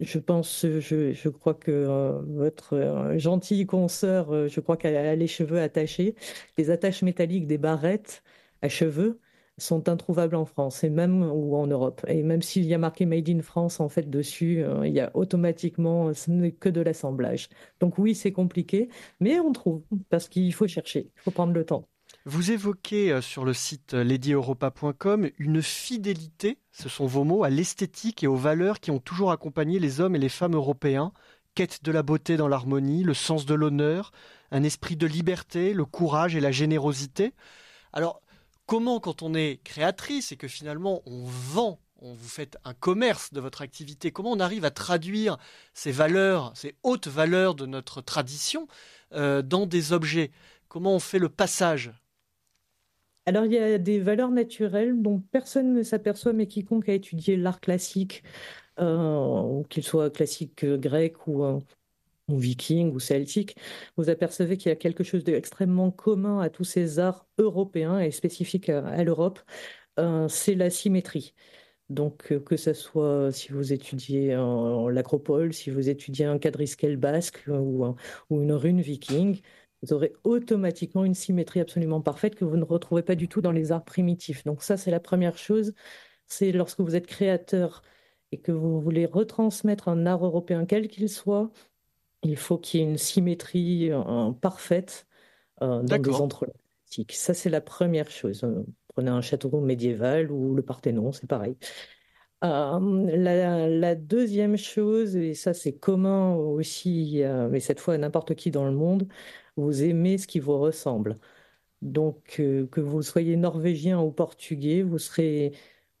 [0.00, 5.16] je pense, je, crois que euh, votre euh, gentille consoeur, euh, je crois qu'elle a
[5.16, 6.14] les cheveux attachés.
[6.58, 8.22] Les attaches métalliques des barrettes
[8.62, 9.20] à cheveux
[9.58, 12.04] sont introuvables en France et même ou en Europe.
[12.08, 15.10] Et même s'il y a marqué Made in France en fait dessus, il y a
[15.14, 17.48] automatiquement, ce n'est que de l'assemblage.
[17.80, 21.64] Donc oui, c'est compliqué, mais on trouve parce qu'il faut chercher, il faut prendre le
[21.64, 21.88] temps.
[22.28, 27.50] Vous évoquez euh, sur le site euh, ladyeuropa.com une fidélité, ce sont vos mots, à
[27.50, 31.12] l'esthétique et aux valeurs qui ont toujours accompagné les hommes et les femmes européens.
[31.54, 34.10] Quête de la beauté dans l'harmonie, le sens de l'honneur,
[34.50, 37.32] un esprit de liberté, le courage et la générosité.
[37.92, 38.20] Alors,
[38.66, 43.32] comment, quand on est créatrice et que finalement on vend, on vous fait un commerce
[43.32, 45.38] de votre activité, comment on arrive à traduire
[45.72, 48.68] ces valeurs, ces hautes valeurs de notre tradition
[49.12, 50.30] euh, dans des objets?
[50.68, 51.92] Comment on fait le passage?
[53.24, 57.36] Alors, il y a des valeurs naturelles dont personne ne s'aperçoit, mais quiconque a étudié
[57.36, 58.22] l'art classique,
[58.78, 61.42] euh, qu'il soit classique euh, grec ou,
[62.28, 63.56] ou, viking ou celtique,
[63.96, 68.10] vous apercevez qu'il y a quelque chose d'extrêmement commun à tous ces arts européens et
[68.10, 69.40] spécifiques à, l'Europe,
[70.28, 71.34] c'est la symétrie.
[71.88, 74.36] Donc, que ce soit si vous étudiez
[74.90, 77.86] l'acropole, si vous étudiez un quadriskel basque ou,
[78.30, 79.40] ou une rune viking,
[79.82, 83.52] vous aurez automatiquement une symétrie absolument parfaite que vous ne retrouvez pas du tout dans
[83.52, 84.44] les arts primitifs.
[84.44, 85.74] Donc ça, c'est la première chose.
[86.26, 87.82] C'est lorsque vous êtes créateur
[88.32, 91.50] et que vous voulez retransmettre un art européen quel qu'il soit,
[92.30, 95.06] il faut qu'il y ait une symétrie euh, parfaite
[95.62, 96.54] euh, dans des entrelacs.
[97.10, 98.44] Ça, c'est la première chose.
[98.44, 101.56] Euh, prenez un château médiéval ou le Parthénon, c'est pareil.
[102.42, 108.50] la, la, deuxième chose, et ça c'est commun aussi, mais cette fois à n'importe qui
[108.50, 109.08] dans le monde,
[109.56, 111.16] vous aimez ce qui vous ressemble.
[111.82, 115.52] Donc, euh, que vous soyez norvégien ou portugais, vous serez,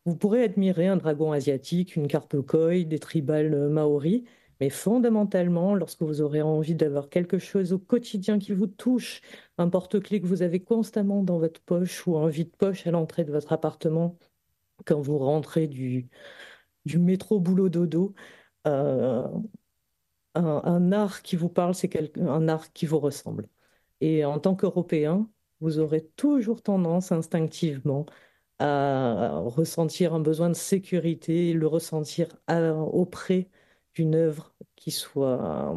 [0.04, 4.22] vous pourrez admirer un dragon asiatique, une carpe koi, des tribales euh, maoris,
[4.60, 9.20] mais fondamentalement, lorsque vous aurez envie d'avoir quelque chose au quotidien qui vous touche,
[9.58, 13.32] un porte-clés que vous avez constamment dans votre poche ou un vide-poche à l'entrée de
[13.32, 14.18] votre appartement,
[14.86, 16.08] quand vous rentrez du,
[16.86, 18.14] du métro boulot dodo,
[18.66, 19.26] euh,
[20.34, 23.48] un, art qui vous parle, c'est un art qui vous ressemble.
[24.00, 25.28] Et en tant qu'Européen,
[25.60, 28.06] vous aurez toujours tendance instinctivement
[28.58, 33.48] à ressentir un besoin de sécurité, le ressentir auprès
[33.96, 35.74] d'une œuvre qui soit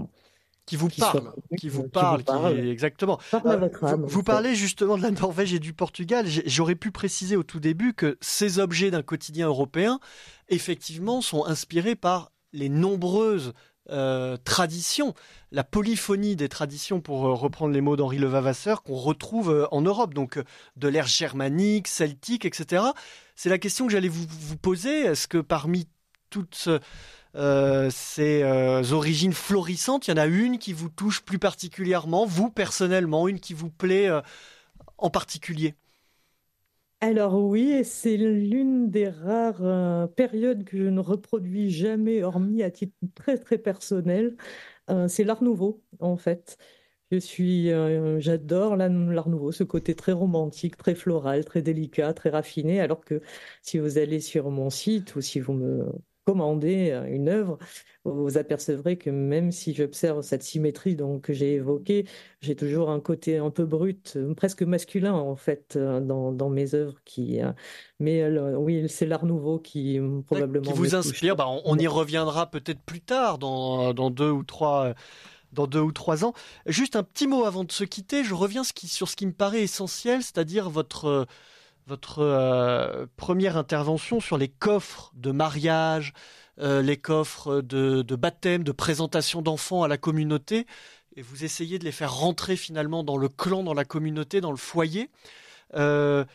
[0.70, 3.20] qui vous parle, qui vous parle, exactement.
[3.34, 3.70] Euh,
[4.04, 6.28] vous, parlez justement de la Norvège et du Portugal.
[6.46, 10.00] J'aurais pu préciser au tout début que ces objets d'un quotidien européen,
[10.48, 13.54] effectivement, sont inspirés par les nombreuses
[13.90, 15.16] euh, tradition,
[15.52, 19.82] la polyphonie des traditions, pour euh, reprendre les mots d'Henri Levavasseur, qu'on retrouve euh, en
[19.82, 20.40] Europe, donc
[20.76, 22.84] de l'ère germanique, celtique, etc.
[23.36, 24.28] C'est la question que j'allais vous,
[24.62, 25.02] poser.
[25.02, 25.88] Est-ce que parmi
[26.30, 26.70] toutes
[27.36, 28.44] ces
[28.92, 33.40] origines florissantes, il y en a une qui vous touche plus particulièrement, vous personnellement, une
[33.40, 34.10] qui vous plaît
[34.98, 35.76] en particulier?
[37.02, 42.72] Alors oui, c'est l'une des rares euh, périodes que je ne reproduis jamais, hormis à
[42.72, 44.36] titre très très personnel.
[44.90, 46.58] Euh, c'est l'Art Nouveau, en fait.
[47.12, 52.30] Je suis, euh, j'adore l'Art Nouveau, ce côté très romantique, très floral, très délicat, très
[52.32, 52.82] raffiné.
[52.82, 53.22] Alors que
[53.62, 55.86] si vous allez sur mon site ou si vous me
[56.30, 57.58] commandez une œuvre,
[58.06, 62.06] vous apercevrez que même si j'observe cette symétrie donc, que j'ai évoquée,
[62.42, 66.76] j'ai toujours un côté un peu brut, presque masculin en fait, euh, dans, dans mes
[66.76, 66.96] œuvres.
[67.04, 67.52] Qui, euh,
[68.00, 70.72] mais euh, oui, c'est l'art nouveau qui probablement.
[70.72, 74.94] Qui vous inspire, bah, on, y reviendra peut-être plus tard, dans, dans deux ou trois
[75.52, 76.34] dans deux ou trois ans.
[76.68, 79.64] Juste un petit mot avant de se quitter, je reviens sur ce qui me paraît
[79.64, 81.26] essentiel, c'est-à-dire votre,
[81.90, 86.14] votre première intervention sur les coffres de mariage,
[86.60, 90.68] euh, les coffres de, baptême, de présentation d'enfants à la communauté,
[91.16, 94.52] et vous essayez de les faire rentrer finalement dans le clan, dans la communauté, dans
[94.52, 95.10] le foyer.
[95.76, 96.26] Euh,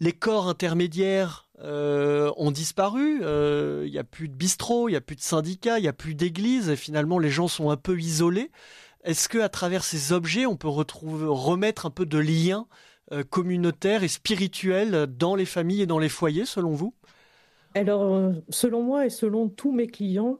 [0.00, 3.20] les corps intermédiaires euh, ont disparu.
[3.84, 5.92] Il n'y a plus de bistrot, il n'y a plus de syndicats, il n'y a
[5.92, 6.68] plus d'église.
[6.68, 8.50] Et finalement, les gens sont un peu isolés.
[9.04, 12.66] Est-ce que à travers ces objets, on peut retrouver, remettre un peu de lien
[13.22, 16.94] communautaire et spirituel dans les familles et dans les foyers, selon vous?
[17.74, 20.38] Alors, euh, selon moi et selon tous mes clients,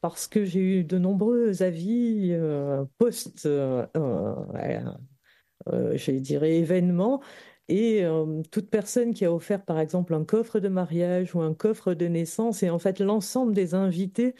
[0.00, 3.86] parce que j'ai eu de nombreux avis euh, post, euh,
[5.66, 7.22] je dirais, événements.
[7.68, 8.04] Et
[8.50, 12.06] toute personne qui a offert, par exemple, un coffre de mariage ou un coffre de
[12.06, 14.34] naissance, et en fait l'ensemble des invités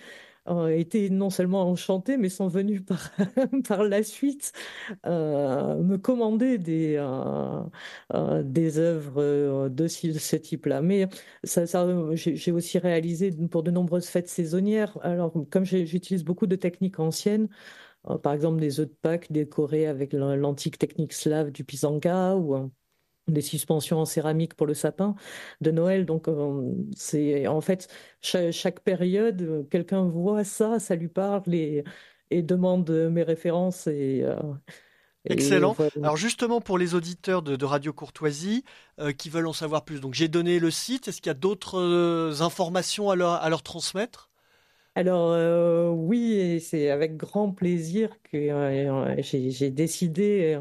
[0.47, 3.11] ont été non seulement enchantés, mais sont venus par,
[3.69, 4.53] par la suite
[5.07, 7.63] euh, me commander des, euh,
[8.15, 10.83] euh, des œuvres de ce type-là.
[10.83, 11.09] Mais
[11.45, 11.65] ça
[12.15, 14.99] j'ai aussi réalisé pour de nombreuses fêtes saisonnières.
[15.03, 17.49] Alors, comme j'utilise beaucoup de techniques anciennes,
[18.23, 22.71] par exemple des œufs de Pâques décorés avec l'antique technique slave du pisanga ou
[23.29, 25.15] des suspensions en céramique pour le sapin
[25.61, 26.07] de Noël.
[26.07, 27.89] Donc, euh, c'est en fait
[28.21, 31.85] chaque, période, euh, quelqu'un voit ça, ça lui parle et,
[32.31, 34.37] et demande mes références et, euh,
[35.27, 35.75] Excellent.
[35.97, 38.63] Alors justement pour les auditeurs de, Radio Courtoisie
[39.17, 41.09] qui veulent en savoir plus, donc j'ai donné le site.
[41.09, 44.29] Est-ce qu'il y a d'autres informations à leur, à leur transmettre?
[44.97, 50.61] Alors euh, oui, et c'est avec grand plaisir que euh, j'ai décidé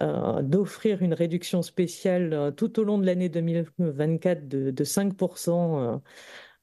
[0.00, 6.00] euh, d'offrir une réduction spéciale tout au long de l'année 2024 de, de 5%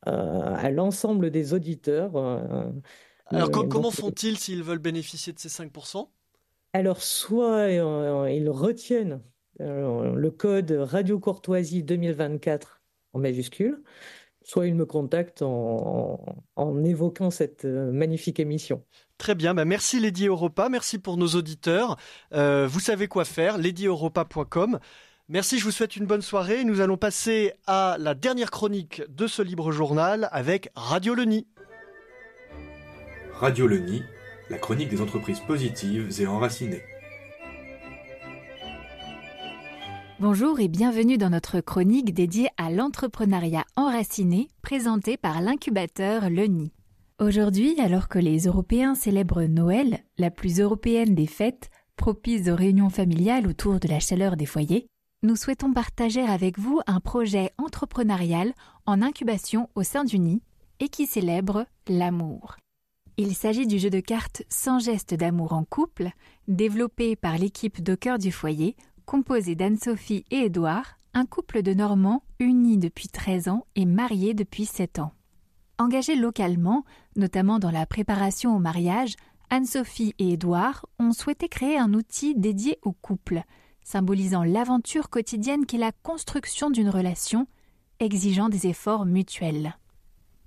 [0.03, 2.15] à l'ensemble des auditeurs.
[3.25, 6.07] Alors comment font-ils s'ils veulent bénéficier de ces 5%
[6.71, 9.21] Alors soit ils retiennent
[9.59, 12.79] le code Radio Courtoisie 2024
[13.13, 13.83] en majuscule,
[14.43, 16.19] soit il me contacte en,
[16.83, 18.83] évoquant cette euh, magnifique émission.
[19.17, 21.97] Très bien, bah merci Lady Europa, merci pour nos auditeurs.
[22.33, 24.79] Euh, vous savez quoi faire, ladyeuropa.com.
[25.27, 26.63] Merci, je vous souhaite une bonne soirée.
[26.63, 31.45] Nous allons passer à la dernière chronique de ce libre journal avec Radio Leni.
[33.33, 34.01] Radio Leni,
[34.49, 36.81] la chronique des entreprises positives et enracinées.
[40.21, 46.73] Bonjour et bienvenue dans notre chronique dédiée à l'entrepreneuriat enraciné présentée par l'incubateur LENI.
[47.21, 52.89] Aujourd'hui, alors que les Européens célèbrent Noël, la plus européenne des fêtes, propice aux réunions
[52.89, 54.87] familiales autour de la chaleur des foyers,
[55.23, 58.51] nous souhaitons partager avec vous un projet entrepreneurial
[58.85, 60.41] en incubation au sein du nid
[60.81, 62.57] et qui célèbre l'amour.
[63.15, 66.09] Il s'agit du jeu de cartes Sans geste d'amour en couple,
[66.49, 68.77] développé par l'équipe de cœur du foyer
[69.09, 74.67] composé d'Anne-Sophie et Édouard, un couple de Normands unis depuis 13 ans et mariés depuis
[74.67, 75.13] 7 ans.
[75.79, 79.15] Engagés localement, notamment dans la préparation au mariage,
[79.49, 83.41] Anne-Sophie et Édouard ont souhaité créer un outil dédié au couple,
[83.81, 87.47] symbolisant l'aventure quotidienne qu'est la construction d'une relation,
[87.99, 89.75] exigeant des efforts mutuels.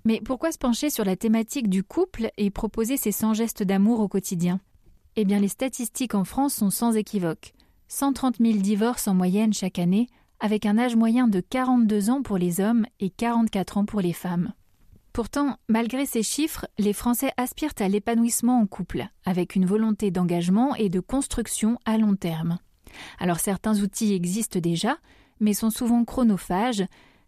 [0.05, 3.99] Mais pourquoi se pencher sur la thématique du couple et proposer ces 100 gestes d'amour
[3.99, 4.61] au quotidien?
[5.17, 7.53] Eh bien, les statistiques en France sont sans équivoque.
[7.87, 10.07] 130 000 divorces en moyenne chaque année,
[10.39, 14.13] avec un âge moyen de 42 ans pour les hommes et 44 ans pour les
[14.13, 14.53] femmes.
[15.13, 20.75] Pourtant, malgré ces chiffres, les Français aspirent à l'épanouissement en couple, avec une volonté d'engagement
[20.75, 22.57] et de construction à long terme.
[23.19, 24.97] Alors certains outils existent déjà,
[25.39, 26.83] mais sont souvent chronophages,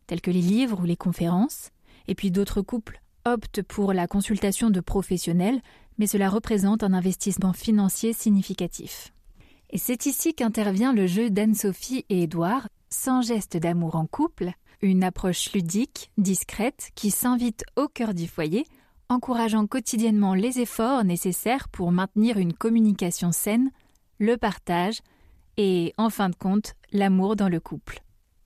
[0.07, 1.69] tels que les livres ou les conférences,
[2.07, 5.61] et puis d'autres couples optent pour la consultation de professionnels,
[5.97, 9.14] mais cela représente un investissement financier significatif.
[9.77, 15.51] C'est ici qu'intervient le jeu d'Anne-Sophie et Édouard, sans geste d'amour en couple, une approche
[15.53, 18.65] ludique, discrète, qui s'invite au cœur du foyer,
[19.09, 23.71] encourageant quotidiennement les efforts nécessaires pour maintenir une communication saine,
[24.17, 24.99] le partage
[25.57, 28.01] et, en fin de compte, l'amour dans le couple.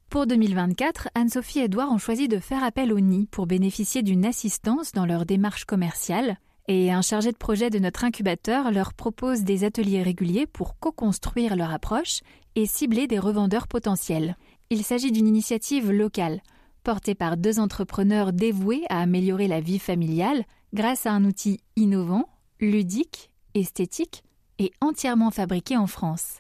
[0.10, 4.26] Pour 2024, Anne-Sophie et Édouard ont choisi de faire appel au nid pour bénéficier d'une
[4.26, 6.38] assistance dans leur démarche commerciale,
[6.70, 11.56] et un chargé de projet de notre incubateur leur propose des ateliers réguliers pour co-construire
[11.56, 12.22] leur approche
[12.56, 14.38] et cibler des revendeurs potentiels.
[14.70, 16.42] Il s'agit d'une initiative locale,
[16.84, 22.30] portée par deux entrepreneurs dévoués à améliorer la vie familiale grâce à un outil innovant,
[22.60, 24.24] ludique, esthétique
[24.60, 26.38] et entièrement fabriqué en France.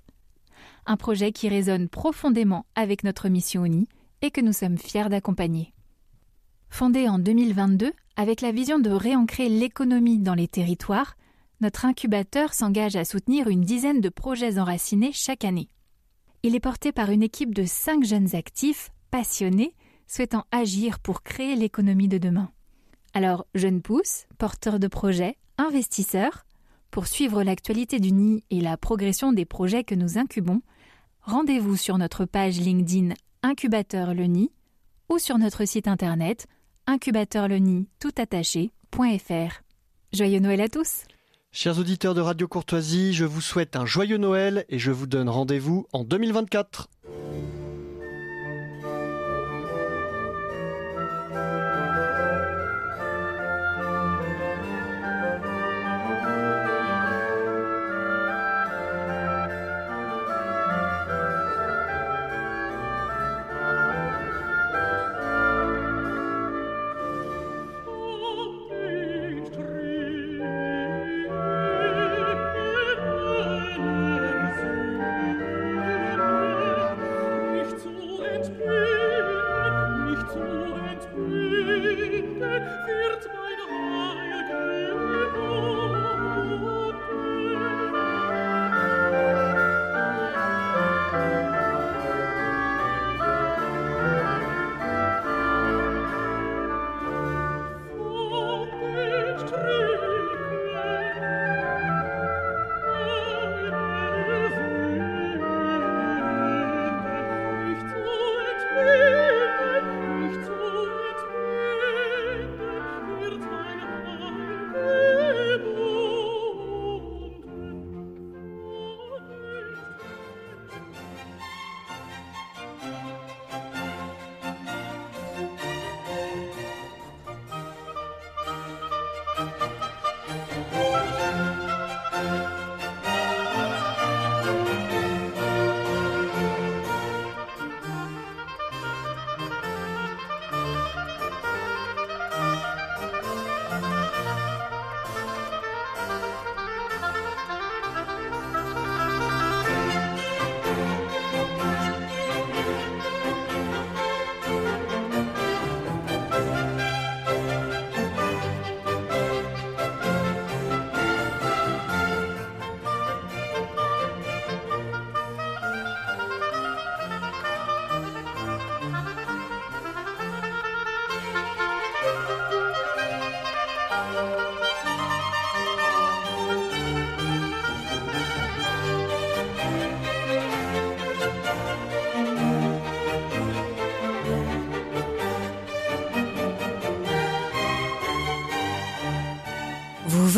[0.85, 3.88] Un projet qui résonne profondément avec notre mission ONI
[4.22, 5.73] et que nous sommes fiers d'accompagner.
[6.69, 11.15] Fondé en 2022, avec la vision de réancrer l'économie dans les territoires,
[11.61, 15.67] notre incubateur s'engage à soutenir une dizaine de projets enracinés chaque année.
[16.43, 19.75] Il est porté par une équipe de cinq jeunes actifs, passionnés,
[20.07, 22.49] souhaitant agir pour créer l'économie de demain.
[23.13, 26.45] Alors, jeunes pousses, porteurs de projets, investisseurs,
[26.91, 30.61] pour suivre l'actualité du nid et la progression des projets que nous incubons,
[31.21, 33.13] rendez-vous sur notre page LinkedIn
[33.43, 34.51] Incubateur Le Nid
[35.09, 36.47] ou sur notre site internet
[36.90, 39.61] incubateurleni toutattaché.fr.
[40.11, 41.03] Joyeux Noël à tous
[41.52, 45.30] Chers auditeurs de Radio Courtoisie, je vous souhaite un joyeux Noël et je vous donne
[45.30, 46.90] rendez-vous en 2024.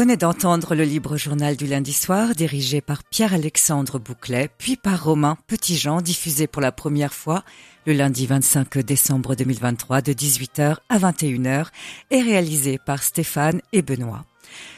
[0.02, 5.38] Venez d'entendre le libre journal du lundi soir dirigé par Pierre-Alexandre Bouclet, puis par Romain
[5.46, 7.44] Petitjean, diffusé pour la première fois
[7.86, 11.68] le lundi 25 décembre 2023 de 18h à 21h
[12.10, 14.26] et réalisé par Stéphane et Benoît.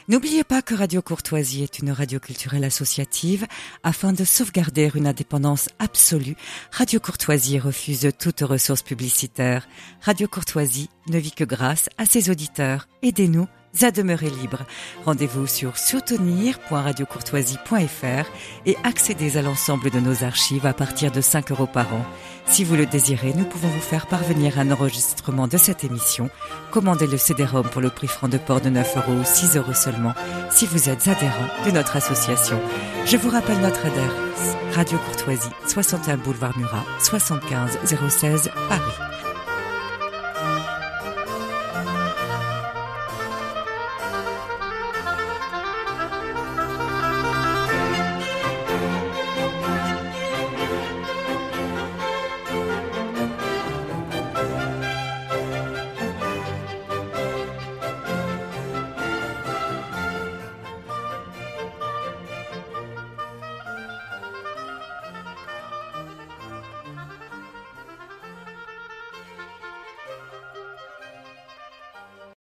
[0.08, 3.46] N'oubliez pas que Radio Courtoisie est une radio culturelle associative.
[3.82, 6.36] Afin de sauvegarder une indépendance absolue,
[6.70, 9.66] Radio Courtoisie refuse toute ressource publicitaire.
[10.02, 12.88] Radio Courtoisie ne vit que grâce à ses auditeurs.
[13.02, 13.48] Aidez-nous
[13.82, 14.60] à demeurer libre.
[15.04, 18.30] Rendez-vous sur soutenir.radiocourtoisie.fr
[18.66, 22.04] et accédez à l'ensemble de nos archives à partir de 5 euros par an.
[22.46, 26.30] Si vous le désirez, nous pouvons vous faire parvenir un enregistrement de cette émission.
[26.70, 29.74] Commandez le CD-ROM pour le prix franc de port de 9 euros ou 6 euros
[29.74, 30.14] seulement
[30.50, 32.60] si vous êtes adhérent de notre association.
[33.06, 34.56] Je vous rappelle notre adresse.
[34.74, 39.13] Radio Courtoisie, 61 boulevard Murat, 75 016 Paris.